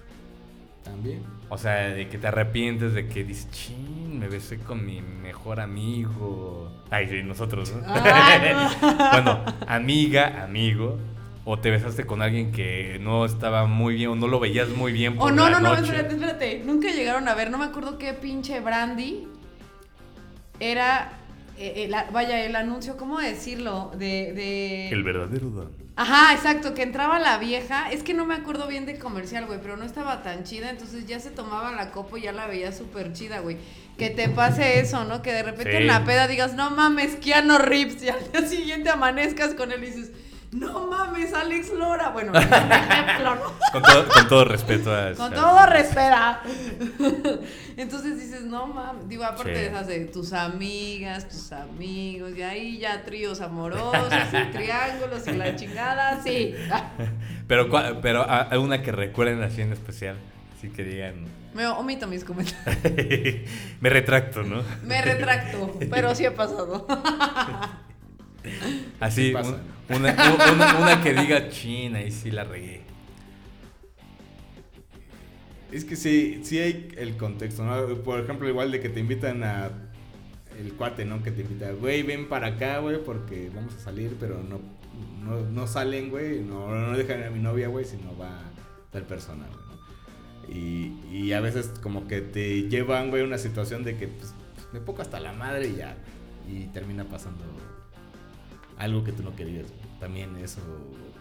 [0.83, 1.23] También.
[1.49, 5.59] O sea, de que te arrepientes de que dices, chin, me besé con mi mejor
[5.61, 6.71] amigo.
[6.89, 7.81] Ay, sí, nosotros, ¿no?
[9.11, 10.99] bueno, amiga, amigo.
[11.45, 14.93] O te besaste con alguien que no estaba muy bien o no lo veías muy
[14.93, 15.15] bien.
[15.17, 15.83] O por no, la no, no, noche.
[15.83, 16.61] espérate, espérate.
[16.65, 19.27] Nunca llegaron a ver, no me acuerdo qué pinche brandy
[20.59, 21.19] era.
[21.57, 23.91] eh, el- vaya, el anuncio, ¿cómo decirlo?
[23.97, 24.33] De.
[24.33, 24.89] de...
[24.89, 25.83] El verdadero don.
[25.95, 27.91] Ajá, exacto, que entraba la vieja.
[27.91, 31.05] Es que no me acuerdo bien del comercial, güey, pero no estaba tan chida, entonces
[31.05, 33.57] ya se tomaba la copa y ya la veía súper chida, güey.
[33.99, 35.21] Que te pase eso, ¿no?
[35.21, 35.77] Que de repente Sí.
[35.77, 39.83] en la peda digas, no mames, Keanu Reeves, y al día siguiente amanezcas con él
[39.83, 40.11] y dices,
[40.55, 42.09] no mames, Alex Lora.
[42.09, 43.53] Bueno, ejemplo, ¿no?
[43.71, 45.13] Con todo, con todo respeto a...
[45.13, 46.41] Con todo respeta.
[47.77, 49.07] Entonces dices, no mames.
[49.09, 49.61] Digo, aparte Sí.
[49.61, 55.31] de esas de tus amigas, tus amigos, y ahí ya tríos amorosos, y triángulos y
[55.33, 56.55] la chingada, sí.
[57.47, 57.67] Pero,
[58.01, 60.15] pero a, a una que recuerden así en especial.
[60.57, 61.25] Así que digan...
[61.53, 63.49] Me omito mis comentarios.
[63.81, 64.63] Me retracto, ¿no?
[64.83, 66.87] Me retracto, pero sí ha pasado.
[68.99, 70.13] Así, un- una,
[70.53, 72.81] una- una que diga china y sí la regué.
[75.71, 77.95] Es que sí, sí hay el contexto, ¿no?
[78.03, 79.71] Por ejemplo, igual de que te invitan a
[80.59, 81.23] el cuate, ¿no?
[81.23, 84.59] Que te invita, güey, ven para acá, güey, porque vamos a salir, pero no,
[85.23, 88.39] no, no salen, güey, no, no dejan a mi novia, güey, sino va
[88.91, 89.63] tal persona, güey.
[90.55, 94.31] Y, y a veces como que te llevan, güey, a una situación de que, pues,
[94.73, 95.95] me pongo hasta la madre y ya,
[96.47, 97.43] y termina pasando
[98.77, 99.67] algo que tú no querías.
[99.99, 100.59] También eso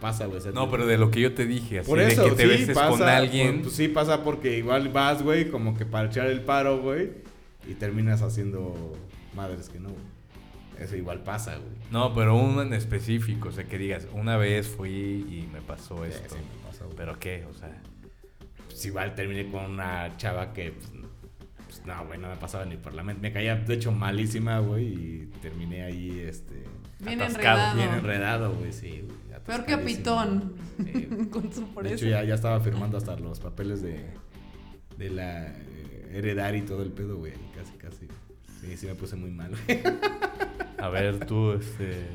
[0.01, 0.39] pasa, güey.
[0.39, 2.31] o sea, No, pero de lo que yo te dije, así por de eso, que
[2.31, 3.61] te sí, beses pasa, con alguien.
[3.61, 7.11] Pues, sí pasa porque igual vas, güey, como que para echar el paro, güey,
[7.67, 8.93] y terminas haciendo
[9.35, 10.13] madres que no, güey.
[10.79, 11.69] Eso igual pasa, güey.
[11.91, 16.03] No, pero uno en específico, o sea, que digas, una vez fui y me pasó
[16.03, 16.35] Sí, esto.
[16.35, 16.97] sí me pasa, güey.
[16.97, 17.45] ¿Pero qué?
[17.49, 17.81] O sea,
[18.67, 20.91] Pues igual terminé con una chava que, pues,
[21.67, 23.21] pues, no, güey, no me pasaba ni por la mente.
[23.21, 26.63] Me caía, de hecho, malísima, güey, y terminé ahí, este...
[27.05, 27.75] Bien Atascado, enredado.
[27.75, 29.07] Bien enredado, güey, sí.
[29.45, 29.77] Peor que.
[29.77, 30.53] Pitón.
[31.31, 34.05] Con su De hecho, ya, ya estaba firmando hasta los papeles de,
[34.97, 37.33] de la eh, heredar y todo el pedo, güey.
[37.55, 38.07] Casi, casi.
[38.61, 39.81] Sí, sí me puse muy mal, güey.
[40.77, 42.07] a ver, tú, este.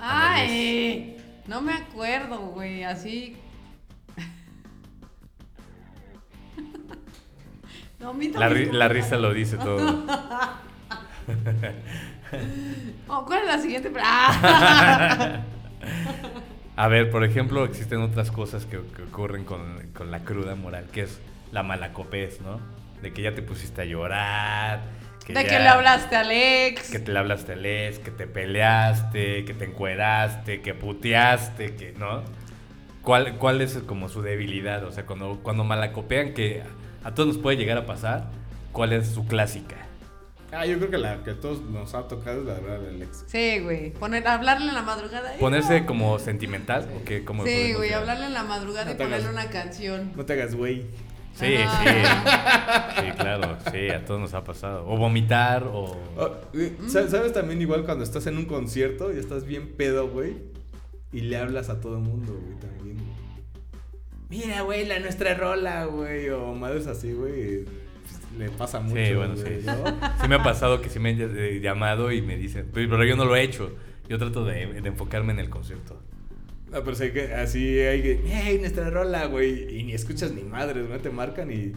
[0.00, 1.16] Ay,
[1.46, 3.36] no me acuerdo, güey, así.
[8.00, 10.06] No, La, ri- la risa lo dice todo.
[13.08, 13.90] Oh, ¿Cuál es la siguiente?
[14.02, 15.40] Ah.
[16.76, 20.86] A ver, por ejemplo, existen otras cosas que, que ocurren con, con la cruda moral,
[20.92, 21.20] que es
[21.52, 22.60] la malacopez, ¿no?
[23.02, 24.80] De que ya te pusiste a llorar.
[25.26, 26.90] De ya- que le hablaste a Alex.
[26.90, 31.92] Que te le hablaste a Les, que te peleaste, que te encueraste, que puteaste, que,
[31.98, 32.22] ¿no?
[33.02, 34.84] ¿Cuál, ¿Cuál es como su debilidad?
[34.84, 36.62] O sea, cuando, cuando malacopean, que
[37.04, 38.30] a todos nos puede llegar a pasar,
[38.72, 39.76] ¿cuál es su clásica?
[40.52, 43.02] Ah, yo creo que la que a todos nos ha tocado es la verdad del
[43.02, 43.24] ex.
[43.28, 43.92] Sí, güey.
[43.92, 45.32] Poner, hablarle en la madrugada.
[45.38, 46.88] ¿Ponerse como sentimental?
[47.00, 47.24] ¿O qué?
[47.24, 50.12] ¿Cómo Sí, güey, hablarle en la madrugada No y hagas- ponerle una canción.
[50.16, 50.86] No te hagas güey.
[51.34, 51.84] Sí, Ajá.
[51.84, 53.06] sí.
[53.06, 54.84] Sí, claro, sí, a todos nos ha pasado.
[54.88, 55.96] O vomitar, o...
[56.18, 56.88] Oh, güey, Mm.
[56.88, 60.34] sa- ¿Sabes también igual cuando estás en un concierto y estás bien pedo, güey?
[61.12, 62.98] Y le hablas a todo el mundo, güey, también.
[64.28, 66.28] Mira, güey, la nuestra rola, güey.
[66.30, 67.64] O madres así, güey.
[68.38, 68.96] Le pasa mucho.
[68.96, 69.66] Sí, bueno, güey, sí.
[69.66, 69.84] ¿no?
[70.22, 73.16] Sí me ha pasado que sí me han eh, llamado y me dicen, pero yo
[73.16, 73.72] no lo he hecho.
[74.08, 76.00] Yo trato de, de enfocarme en el concierto.
[76.70, 78.20] No, pero sé que así hay que.
[78.26, 79.78] ¡Hey, nuestra rola, güey!
[79.78, 80.98] Y ni escuchas ni madres, ¿no?
[80.98, 81.72] Te marcan y.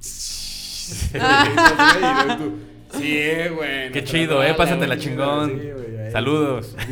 [2.98, 3.20] Sí,
[3.54, 3.92] güey.
[3.92, 5.50] Qué chido, eh, rola, pásatela güey, chingón.
[5.50, 6.12] sí, güey.
[6.12, 6.76] Saludos.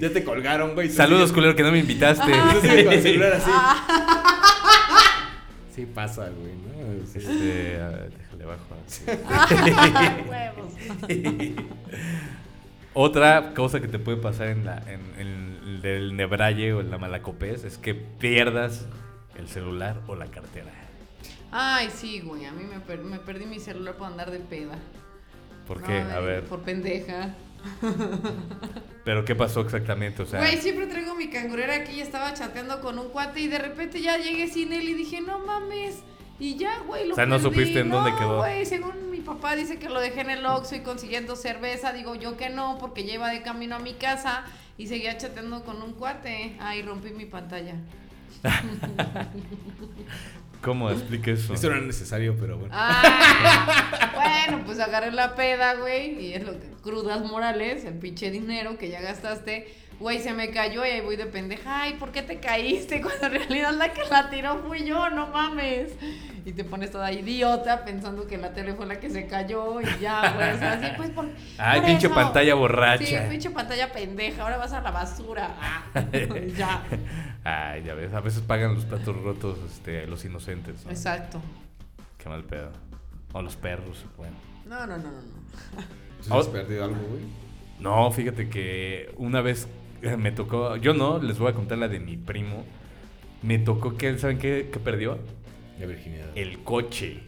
[0.00, 0.90] Ya, te colgaron, güey.
[0.90, 2.30] Saludos, culero, que no me invitaste.
[2.30, 3.50] con el celular así.
[5.74, 6.75] Sí pasa, güey, ¿no?
[7.06, 7.18] Sí.
[7.18, 8.76] Este, a ver, déjale bajo.
[10.30, 10.72] Huevos.
[12.94, 16.90] Otra cosa que te puede pasar en, la, en, en el del nebraye o en
[16.90, 18.86] la malacopés es que pierdas
[19.38, 20.70] el celular o la cartera.
[21.52, 22.46] Ay, sí, güey.
[22.46, 24.78] A mí me, per- me perdí mi celular por andar de peda.
[25.66, 25.92] ¿Por qué?
[25.92, 26.44] Ay, A ver.
[26.44, 27.34] Por pendeja.
[29.04, 30.22] ¿Pero qué pasó exactamente?
[30.22, 33.48] O sea, Güey, siempre traigo mi cangurera aquí y estaba chateando con un cuate y
[33.48, 35.96] de repente ya llegué sin él y dije, no mames.
[36.38, 37.48] Y ya, güey, lo O sea, no perdí.
[37.50, 38.38] supiste en dónde quedó.
[38.38, 41.92] güey, según mi papá dice que lo dejé en el Oxxo y consiguiendo cerveza.
[41.92, 44.44] Digo yo que no, porque ya iba de camino a mi casa
[44.76, 46.56] y seguía chateando con un cuate.
[46.60, 47.74] Ahí rompí mi pantalla.
[50.62, 51.54] ¿Cómo explica eso?
[51.54, 52.74] Eso no era necesario, pero bueno.
[52.76, 54.10] Ah,
[54.48, 58.76] bueno, pues agarré la peda, güey, y es lo que crudas morales, el pinche dinero
[58.76, 59.72] que ya gastaste.
[59.98, 61.82] Güey, se me cayó y ahí voy de pendeja.
[61.82, 63.00] Ay, ¿por qué te caíste?
[63.02, 65.92] Cuando en realidad la que la tiró fui yo, no mames.
[66.44, 69.86] Y te pones toda idiota pensando que la tele fue la que se cayó y
[70.00, 70.52] ya, güey.
[70.52, 71.26] O sea, así pues por.
[71.58, 72.14] Ay, por pinche eso.
[72.14, 73.28] pantalla Sí, borracha.
[73.28, 74.42] pinche pantalla pendeja.
[74.42, 75.56] Ahora vas a la basura.
[75.60, 75.82] Ah,
[76.56, 76.84] ya.
[77.42, 80.84] Ay, ya ves, a veces pagan los platos rotos este, los inocentes.
[80.84, 80.90] ¿no?
[80.90, 81.40] Exacto.
[82.18, 82.70] Qué mal pedo.
[83.32, 84.36] O los perros, bueno.
[84.66, 85.10] No, no, no, no.
[85.10, 85.82] no.
[86.28, 87.22] ¿Tú has perdido algo, güey?
[87.80, 89.68] No, fíjate que una vez
[90.18, 92.64] me tocó, yo no, les voy a contar la de mi primo.
[93.42, 95.18] Me tocó que él, ¿saben qué, qué perdió?
[95.78, 96.26] La virginidad.
[96.34, 97.20] El coche.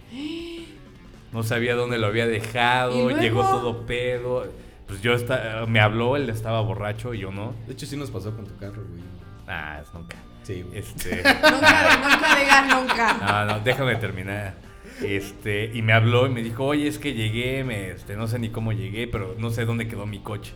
[1.33, 4.47] No sabía dónde lo había dejado, llegó todo pedo.
[4.87, 7.55] Pues yo está, me habló, él estaba borracho y yo no.
[7.67, 9.03] De hecho, sí nos pasó con tu carro, güey.
[9.47, 10.17] Ah, es nunca.
[10.43, 10.79] Sí, güey.
[10.79, 11.17] Este.
[11.17, 13.13] Nunca, nunca digas nunca.
[13.15, 14.55] No, no, déjame terminar.
[15.03, 18.39] Este, y me habló y me dijo, oye, es que llegué, me, este, no sé
[18.39, 20.55] ni cómo llegué, pero no sé dónde quedó mi coche.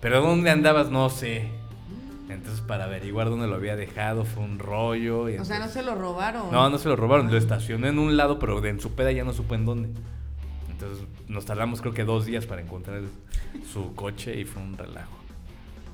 [0.00, 1.50] Pero dónde andabas, no sé.
[2.28, 5.28] Entonces, para averiguar dónde lo había dejado, fue un rollo.
[5.28, 6.50] y O sea, no se lo robaron.
[6.50, 9.24] No, no se lo robaron, lo estacioné en un lado, pero en su peda ya
[9.24, 9.88] no supo en dónde.
[10.70, 13.02] Entonces, nos tardamos creo que dos días para encontrar
[13.70, 15.16] su coche y fue un relajo.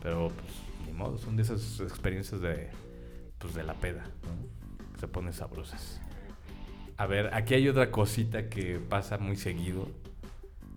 [0.02, 2.68] Pero, pues, ni modo, son de esas experiencias de,
[3.38, 4.92] pues, de la peda, ¿no?
[4.94, 6.00] Que se ponen sabrosas.
[6.98, 9.88] A ver, aquí hay otra cosita que pasa muy seguido,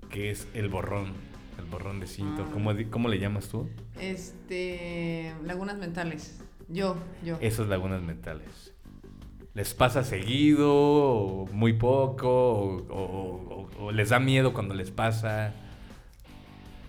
[0.10, 1.14] que es el borrón,
[1.60, 2.46] el borrón de cinto.
[2.48, 2.52] Ah.
[2.52, 3.70] ¿Cómo, cómo le llamas tú?
[4.00, 5.34] Este.
[5.46, 6.40] Lagunas mentales.
[6.68, 7.38] Yo, yo.
[7.42, 8.74] Esas lagunas mentales.
[9.56, 14.92] ¿Les pasa seguido, o muy poco, o, o- o- o les da miedo cuando les
[14.92, 15.54] pasa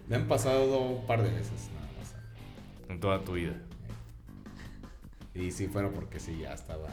[0.09, 2.15] Me han pasado un par de veces, nada más.
[2.91, 3.55] en toda tu vida?
[5.35, 6.89] Y sí, fueron porque sí, ya estaba.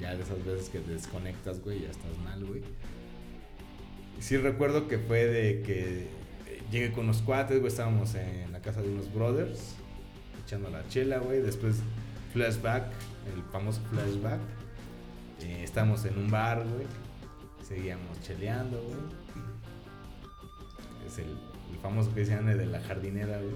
[0.00, 2.62] Ya de esas veces que te desconectas, güey, ya estás mal, güey.
[4.20, 6.08] Sí recuerdo que fue de que
[6.46, 9.74] eh, llegué con unos cuates, güey, estábamos en la casa de unos brothers,
[10.44, 11.40] echando la chela, güey.
[11.42, 11.76] Después,
[12.32, 12.84] flashback,
[13.34, 14.40] el famoso flashback.
[15.42, 16.86] Eh, estábamos en un bar, güey.
[17.62, 18.96] Seguíamos cheleando, güey.
[21.06, 21.36] Es el,
[21.82, 23.54] famoso que decían de la jardinera, güey.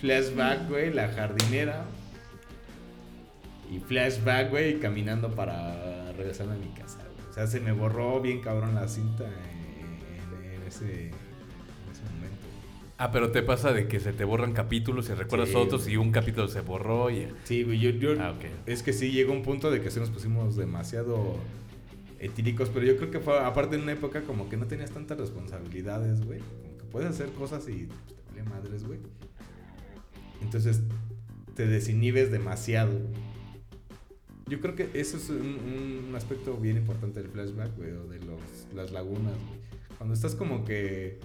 [0.00, 1.84] Flashback, güey, la jardinera.
[3.70, 7.28] Y flashback, güey, caminando para regresar a mi casa, güey.
[7.28, 9.24] O sea, se me borró bien cabrón la cinta
[10.76, 11.12] ese, en
[11.92, 12.36] ese momento.
[12.98, 15.96] Ah, pero te pasa de que se te borran capítulos y recuerdas Sí, otros y
[15.96, 17.28] un capítulo se borró y...
[17.44, 18.34] Sí, güey, yo, yo- Ah,
[18.66, 21.36] es que sí llegó un punto de que sí nos pusimos demasiado
[22.18, 25.18] etíricos, pero yo creo que fue aparte en una época como que no tenías tantas
[25.18, 26.40] responsabilidades, güey.
[26.40, 28.98] Como que puedes hacer cosas y pues, te vale madres, güey.
[30.42, 30.80] Entonces
[31.54, 32.92] te desinhibes demasiado.
[34.48, 38.20] Yo creo que eso es un, un aspecto bien importante del flashback, güey, o de
[38.20, 38.40] los,
[38.74, 39.65] las lagunas, güey.
[39.98, 41.18] Cuando estás como que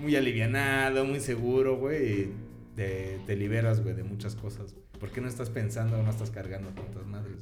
[0.00, 2.28] muy alivianado, muy seguro, güey,
[2.76, 4.72] te, te liberas, güey, de muchas cosas.
[4.72, 4.84] güey.
[5.00, 7.38] ¿Por qué no estás pensando o no estás cargando tantas madres?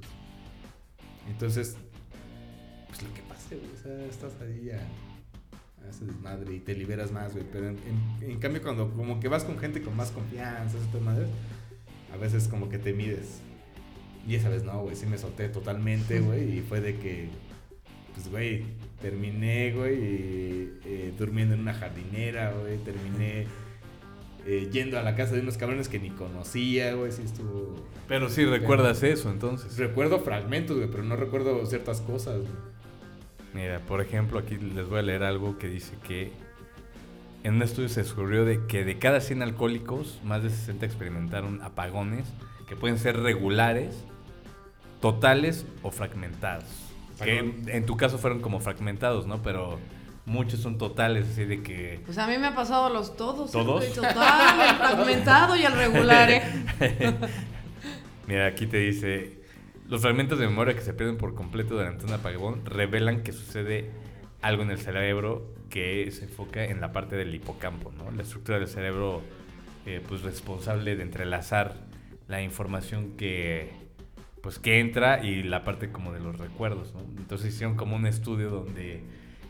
[1.29, 1.77] Entonces,
[2.89, 4.79] pues lo que pase, güey, o sea, estás ahí a,
[5.87, 7.45] a ese desmadre y te liberas más, güey.
[7.53, 7.79] Pero en,
[8.22, 11.29] en- en cambio, cuando como que vas con gente con más confianza, esas madres,
[12.12, 13.41] a veces como que te mides.
[14.27, 17.29] Y esa vez no, güey, sí me solté totalmente, güey, y fue de que,
[18.14, 18.64] pues, güey,
[19.01, 19.99] terminé, güey,
[20.84, 23.47] eh, durmiendo en una jardinera, güey, terminé
[24.47, 27.74] eh, yendo a la casa de unos cabrones que ni conocía, güey, sí estuvo...
[28.07, 29.76] Pero sí recuerdas eso entonces.
[29.76, 32.53] Recuerdo fragmentos, güey, pero no recuerdo ciertas cosas, güey.
[33.55, 36.30] Mira, por ejemplo, aquí les voy a leer algo que dice que
[37.42, 41.62] en un estudio se descubrió de que de cada 100 alcohólicos, más de 60 experimentaron
[41.62, 42.26] apagones
[42.68, 44.05] que pueden ser regulares,
[45.01, 46.86] totales o fragmentados.
[47.22, 49.42] Que en, en tu caso fueron como fragmentados, ¿no?
[49.42, 49.78] Pero
[50.26, 52.00] muchos son totales, así de que...
[52.04, 53.50] Pues a mí me ha pasado los todos.
[53.50, 53.80] ¿eh, ¿Todos?
[53.80, 53.92] güey?
[53.94, 56.42] Total, el fragmentado y el regular, ¿eh?
[58.26, 59.38] Mira, aquí te dice,
[59.88, 63.90] los fragmentos de memoria que se pierden por completo durante un apagón revelan que sucede
[64.42, 68.10] algo en el cerebro que se enfoca en la parte del hipocampo, ¿no?
[68.10, 69.22] La estructura del cerebro,
[69.86, 71.74] eh, pues responsable de entrelazar
[72.26, 73.72] la información que,
[74.47, 77.01] pues que entra y la parte como de los recuerdos, ¿no?
[77.18, 79.03] Entonces hicieron como un estudio donde,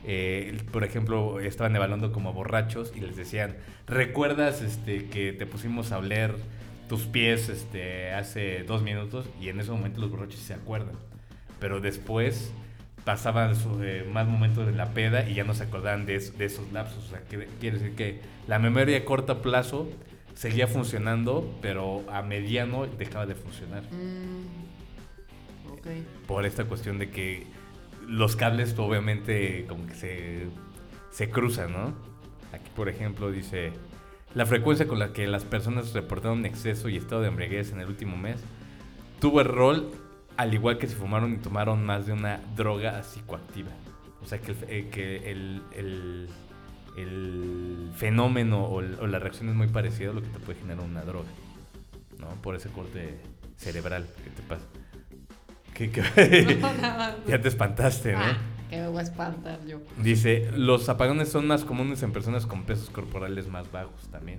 [0.06, 5.92] eh, por ejemplo, estaban evaluando como borrachos y les decían, ¿recuerdas este, que te pusimos
[5.92, 6.34] a oler
[6.88, 9.26] tus pies este, hace dos minutos?
[9.38, 10.94] Y en ese momento los borrachos se acuerdan.
[11.60, 12.50] Pero después
[13.04, 16.38] pasaban sus eh, más momentos de la peda y ya no se acordaban de, es-
[16.38, 17.04] de esos lapsos.
[17.04, 19.90] O sea, que, quiere decir que la memoria a corto plazo
[20.32, 23.82] seguía funcionando, pero a mediano dejaba de funcionar.
[23.92, 24.65] Mm,
[26.26, 27.46] Por esta cuestión de que
[28.08, 30.46] los cables obviamente como que se,
[31.10, 31.94] se cruzan, ¿no?
[32.52, 33.72] Aquí, por ejemplo, dice,
[34.34, 37.88] la frecuencia con la que las personas reportaron exceso y estado de embriaguez en el
[37.88, 38.40] último mes
[39.20, 39.90] tuvo el rol
[40.36, 43.70] al igual que si fumaron y tomaron más de una droga psicoactiva.
[44.22, 46.28] O sea, que el, eh, que el, el-
[46.96, 50.82] el fenómeno o, o la reacción es muy parecida a lo que te puede generar
[50.84, 51.28] una droga,
[52.18, 52.28] ¿no?
[52.42, 53.18] Por ese corte
[53.56, 54.64] cerebral que te pasa.
[55.76, 56.56] ¿Qué, qué?
[56.60, 57.16] No, nada.
[57.26, 58.18] ya te espantaste, ¿no?
[58.20, 58.38] Ah,
[58.70, 59.78] que me voy a espantar yo.
[60.02, 64.38] Dice, los apagones son más comunes en personas con pesos corporales más bajos también.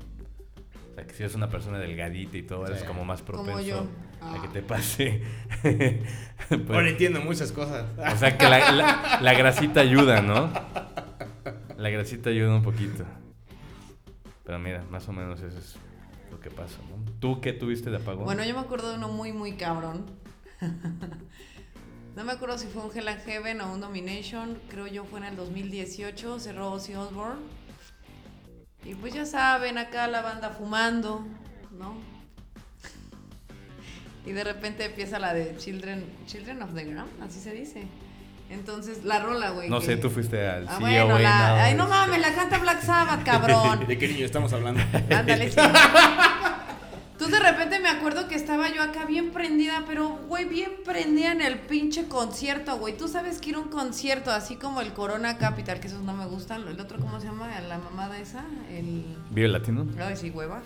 [0.92, 2.86] O sea, que si eres una persona delgadita y todo, eres Sí.
[2.88, 3.88] como más Como propenso yo.
[4.22, 4.42] a Ah.
[4.42, 5.22] que te pase.
[6.50, 7.86] Pues, Ahora entiendo muchas cosas.
[7.98, 10.50] o sea, que la, la- la grasita ayuda, ¿no?
[11.78, 13.04] La grasita ayuda un poquito.
[14.46, 15.76] Pero mira, más o menos eso es
[16.32, 17.12] lo que pasa, ¿no?
[17.20, 18.24] ¿Tú qué tuviste de apagón?
[18.26, 20.06] Bueno, yo me acuerdo de uno muy, muy cabrón.
[22.16, 24.60] no me acuerdo si fue un Hell and Heaven o un Domination.
[24.70, 26.39] Creo yo fue en el 2018.
[26.39, 27.41] Cerró Ozzy Osbourne.
[28.86, 31.26] Y pues ya saben, acá la banda fumando,
[31.78, 31.95] ¿no?
[34.26, 37.88] Y de repente empieza la de Children, Children of the Ground, así se dice.
[38.49, 39.70] Entonces, la rola, güey.
[39.70, 42.20] no que- sé, tú fuiste al Ah, CEO, bueno, güey, la- no, Ay, no mames,
[42.22, 43.84] la canta Black Sabbath, cabrón.
[43.88, 44.82] ¿De qué niño estamos hablando?
[45.16, 45.58] Ándale, sí.
[47.28, 51.34] Entonces de repente me acuerdo que estaba yo acá bien prendida, pero güey, bien prendida
[51.34, 52.95] en el pinche concierto, güey.
[52.95, 56.13] Tú sabes que ir a un concierto así como el Corona Capital, que esos no
[56.13, 56.65] me gustan.
[56.65, 57.49] El otro, ¿cómo se llama?
[57.67, 58.45] La mamada esa.
[58.71, 59.03] El.
[59.32, 59.86] ¿Vive Latino?
[59.99, 60.61] Ay, sí, hueva.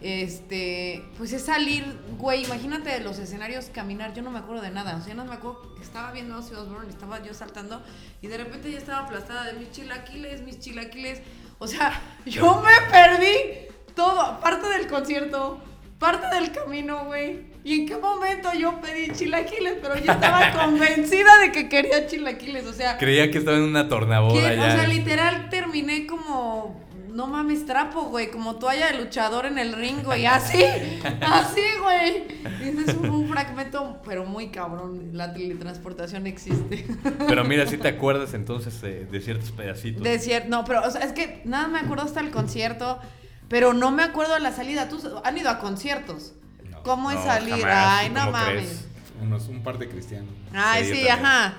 [0.00, 1.84] Este, pues es salir,
[2.16, 5.26] güey, imagínate de los escenarios caminar, yo no me acuerdo de nada, o sea, no
[5.26, 7.82] me acuerdo estaba viendo a Osbourne, estaba yo saltando
[8.22, 11.20] y de repente ya estaba aplastada de mis chilaquiles, mis chilaquiles,
[11.58, 15.60] o sea, yo me perdí todo, parte del concierto,
[15.98, 17.46] parte del camino, güey.
[17.64, 19.74] ¿Y en qué momento yo pedí chilaquiles?
[19.82, 23.88] Pero yo estaba convencida de que quería chilaquiles, o sea, Creía que estaba en una
[23.88, 24.62] tornaboda que, ya.
[24.62, 26.86] o sea, literal terminé como.
[27.10, 28.30] No mames, trapo, güey.
[28.30, 30.24] Como toalla de luchador en el ring, güey.
[30.26, 30.62] Así,
[31.20, 32.22] así, güey.
[32.62, 35.10] Y ese es un, un fragmento, pero muy cabrón.
[35.14, 36.86] La teletransportación existe.
[37.26, 40.02] Pero mira, si te acuerdas entonces de, de ciertos pedacitos.
[40.04, 43.00] De cier- No, pero, o sea, es que nada me acuerdo hasta el concierto.
[43.48, 44.88] Pero no me acuerdo de la salida.
[44.88, 46.32] ¿Tú han ido a conciertos?
[46.70, 46.82] No.
[46.82, 47.54] ¿Cómo es No, salir?
[47.60, 47.86] jamás.
[47.88, 48.50] Ay, no ¿Cómo mames.
[48.52, 48.84] crees?
[49.22, 50.30] Unos, un par de cristianos.
[50.52, 51.12] Ay, Sí, también.
[51.12, 51.54] ajá.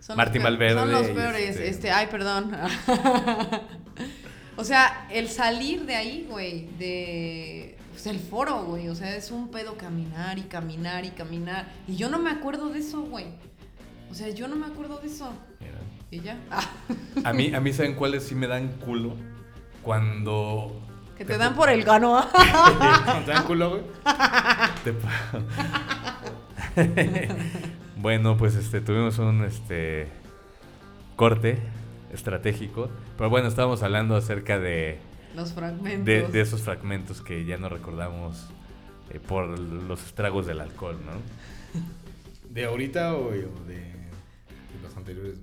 [0.00, 1.50] Son Martín los Valverde Son los peores.
[1.50, 1.90] este- Este...
[1.90, 2.50] ay, perdón.
[4.56, 7.78] o sea, el salir de ahí, güey, de.
[7.92, 8.88] Pues el foro, güey.
[8.88, 11.66] O sea, es un pedo caminar y caminar y caminar.
[11.86, 13.26] Y yo no me acuerdo de eso, güey.
[14.10, 15.32] O sea, yo no me acuerdo de eso.
[15.60, 15.78] Mira.
[16.10, 16.38] Y ya.
[16.50, 16.62] Ah,
[17.24, 19.16] A mí, a mí ¿saben cuáles sí me dan culo?
[19.82, 20.80] Cuando...
[21.16, 22.24] que te dan por el gano.
[23.24, 23.82] ¿Te dan culo, güey?
[24.84, 24.92] te
[27.96, 30.08] bueno, pues este, tuvimos un este,
[31.16, 31.58] corte
[32.12, 32.90] estratégico.
[33.16, 34.98] Pero bueno, estábamos hablando acerca de,
[35.36, 36.04] Los fragmentos.
[36.04, 38.48] de, de esos fragmentos que ya no recordamos
[39.10, 41.12] eh, por los estragos del alcohol, ¿no?
[42.50, 45.38] ¿De ahorita o, o de, de los anteriores?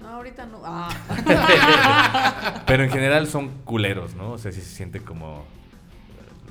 [0.00, 0.62] No, ahorita no.
[0.64, 0.88] Ah.
[2.66, 4.32] Pero en general son culeros, ¿no?
[4.32, 5.44] O sea, sí se siente como.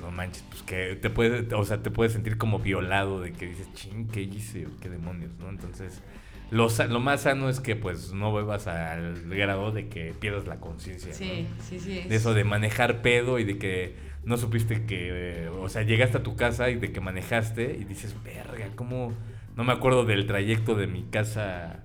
[0.01, 1.51] No manches, pues que te puedes.
[1.53, 4.67] O sea, te puedes sentir como violado de que dices, ching, ¿qué hice?
[4.81, 5.49] ¿Qué demonios, no?
[5.49, 6.01] Entonces,
[6.51, 10.57] lo, lo más sano es que, pues, no bebas al grado de que pierdas la
[10.57, 11.09] conciencia.
[11.09, 11.15] ¿no?
[11.15, 11.99] Sí, sí, sí.
[11.99, 12.09] es.
[12.09, 15.45] De eso de manejar pedo y de que no supiste que.
[15.45, 19.13] eh, o sea, llegaste a tu casa y de que manejaste y dices, verga, ¿cómo.?
[19.55, 21.83] No me acuerdo del trayecto de mi casa.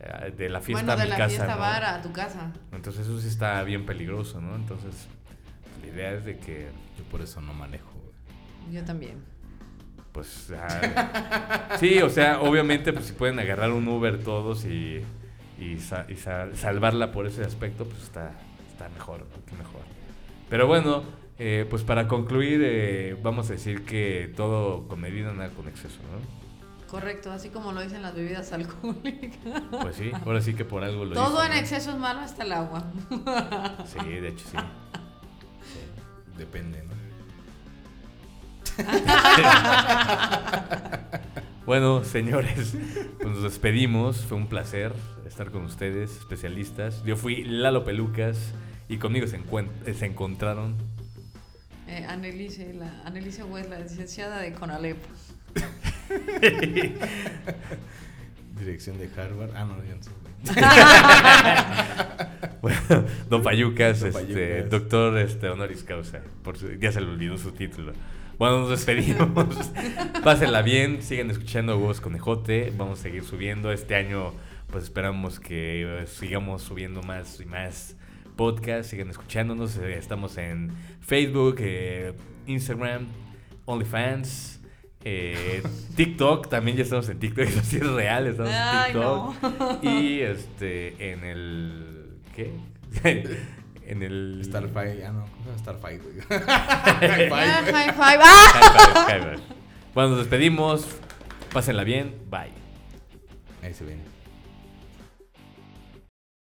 [0.00, 1.28] Eh, De la fiesta bueno, de a mi la casa.
[1.28, 1.60] fiesta ¿no?
[1.60, 2.52] bar a tu casa.
[2.72, 4.54] Entonces eso sí está bien peligroso, ¿no?
[4.56, 5.08] Entonces
[5.82, 7.90] la idea es de que, Yo por eso no manejo.
[8.70, 9.16] Yo también.
[10.12, 10.52] pues...
[10.56, 15.02] ah, sí, o sea, obviamente pues si pueden agarrar un Uber todos y,
[15.58, 18.32] y, sa- y sa- salvarla por ese aspecto, pues está,
[18.70, 19.26] está mejor,
[19.58, 19.82] mejor.
[20.48, 21.04] Pero bueno,
[21.38, 25.98] eh, pues para concluir, eh, vamos a decir que todo con medida, nada con exceso,
[26.12, 26.39] ¿no?
[26.90, 29.62] Correcto, así como lo dicen las bebidas alcohólicas.
[29.82, 31.58] Pues sí, ahora sí que por algo lo Todo dicen, en ¿no?
[31.60, 32.84] exceso es malo hasta el agua.
[33.86, 34.56] Sí, de hecho sí.
[36.36, 36.90] Depende, ¿no?
[41.66, 42.74] Bueno, señores,
[43.18, 44.24] pues nos despedimos.
[44.24, 44.92] Fue un placer
[45.26, 47.04] estar con ustedes, especialistas.
[47.04, 48.38] Yo fui Lalo Pelucas
[48.88, 50.74] y conmigo se, encuent- eh, se encontraron.
[51.86, 53.02] Eh, Anneliese, la,
[53.48, 54.96] West, la licenciada de Conalep.
[58.58, 59.50] Dirección de Harvard.
[59.54, 60.10] Ah, no, yo no sé.
[62.62, 62.78] Bueno,
[63.30, 64.70] Don Payucas, Don este, Payucas.
[64.70, 66.20] doctor este, honoris causa.
[66.42, 67.92] Por su- ya se le olvidó su título.
[68.38, 69.28] Bueno, nos despedimos.
[70.24, 72.70] Pásenla bien, sigan escuchando Huevos Conejote.
[72.76, 73.72] Vamos a seguir subiendo.
[73.72, 74.32] Este año,
[74.70, 77.96] pues esperamos que sigamos subiendo más y más
[78.36, 78.88] podcasts.
[78.90, 79.76] Sigan escuchándonos.
[79.78, 82.12] Eh, Estamos en Facebook, eh,
[82.46, 83.06] Instagram,
[83.64, 84.59] OnlyFans.
[85.04, 85.62] Eh,
[85.96, 89.82] TikTok, también ya estamos en TikTok, eso sí es real, estamos en TikTok.
[89.82, 92.16] Y este, en el.
[92.34, 92.52] ¿Qué?
[93.86, 94.42] en el.
[94.44, 95.02] Starfight.
[95.04, 95.26] Ah, no.
[95.26, 96.16] ¿Cómo se llama Starfight, güey?
[96.46, 97.34] Ah, high five.
[97.34, 97.62] ¡Ah!
[97.64, 98.22] High five,
[99.04, 99.38] high five.
[99.94, 100.86] Bueno, nos despedimos.
[101.52, 102.14] Pásenla bien.
[102.30, 102.52] Bye.
[103.62, 104.09] Ahí se ven.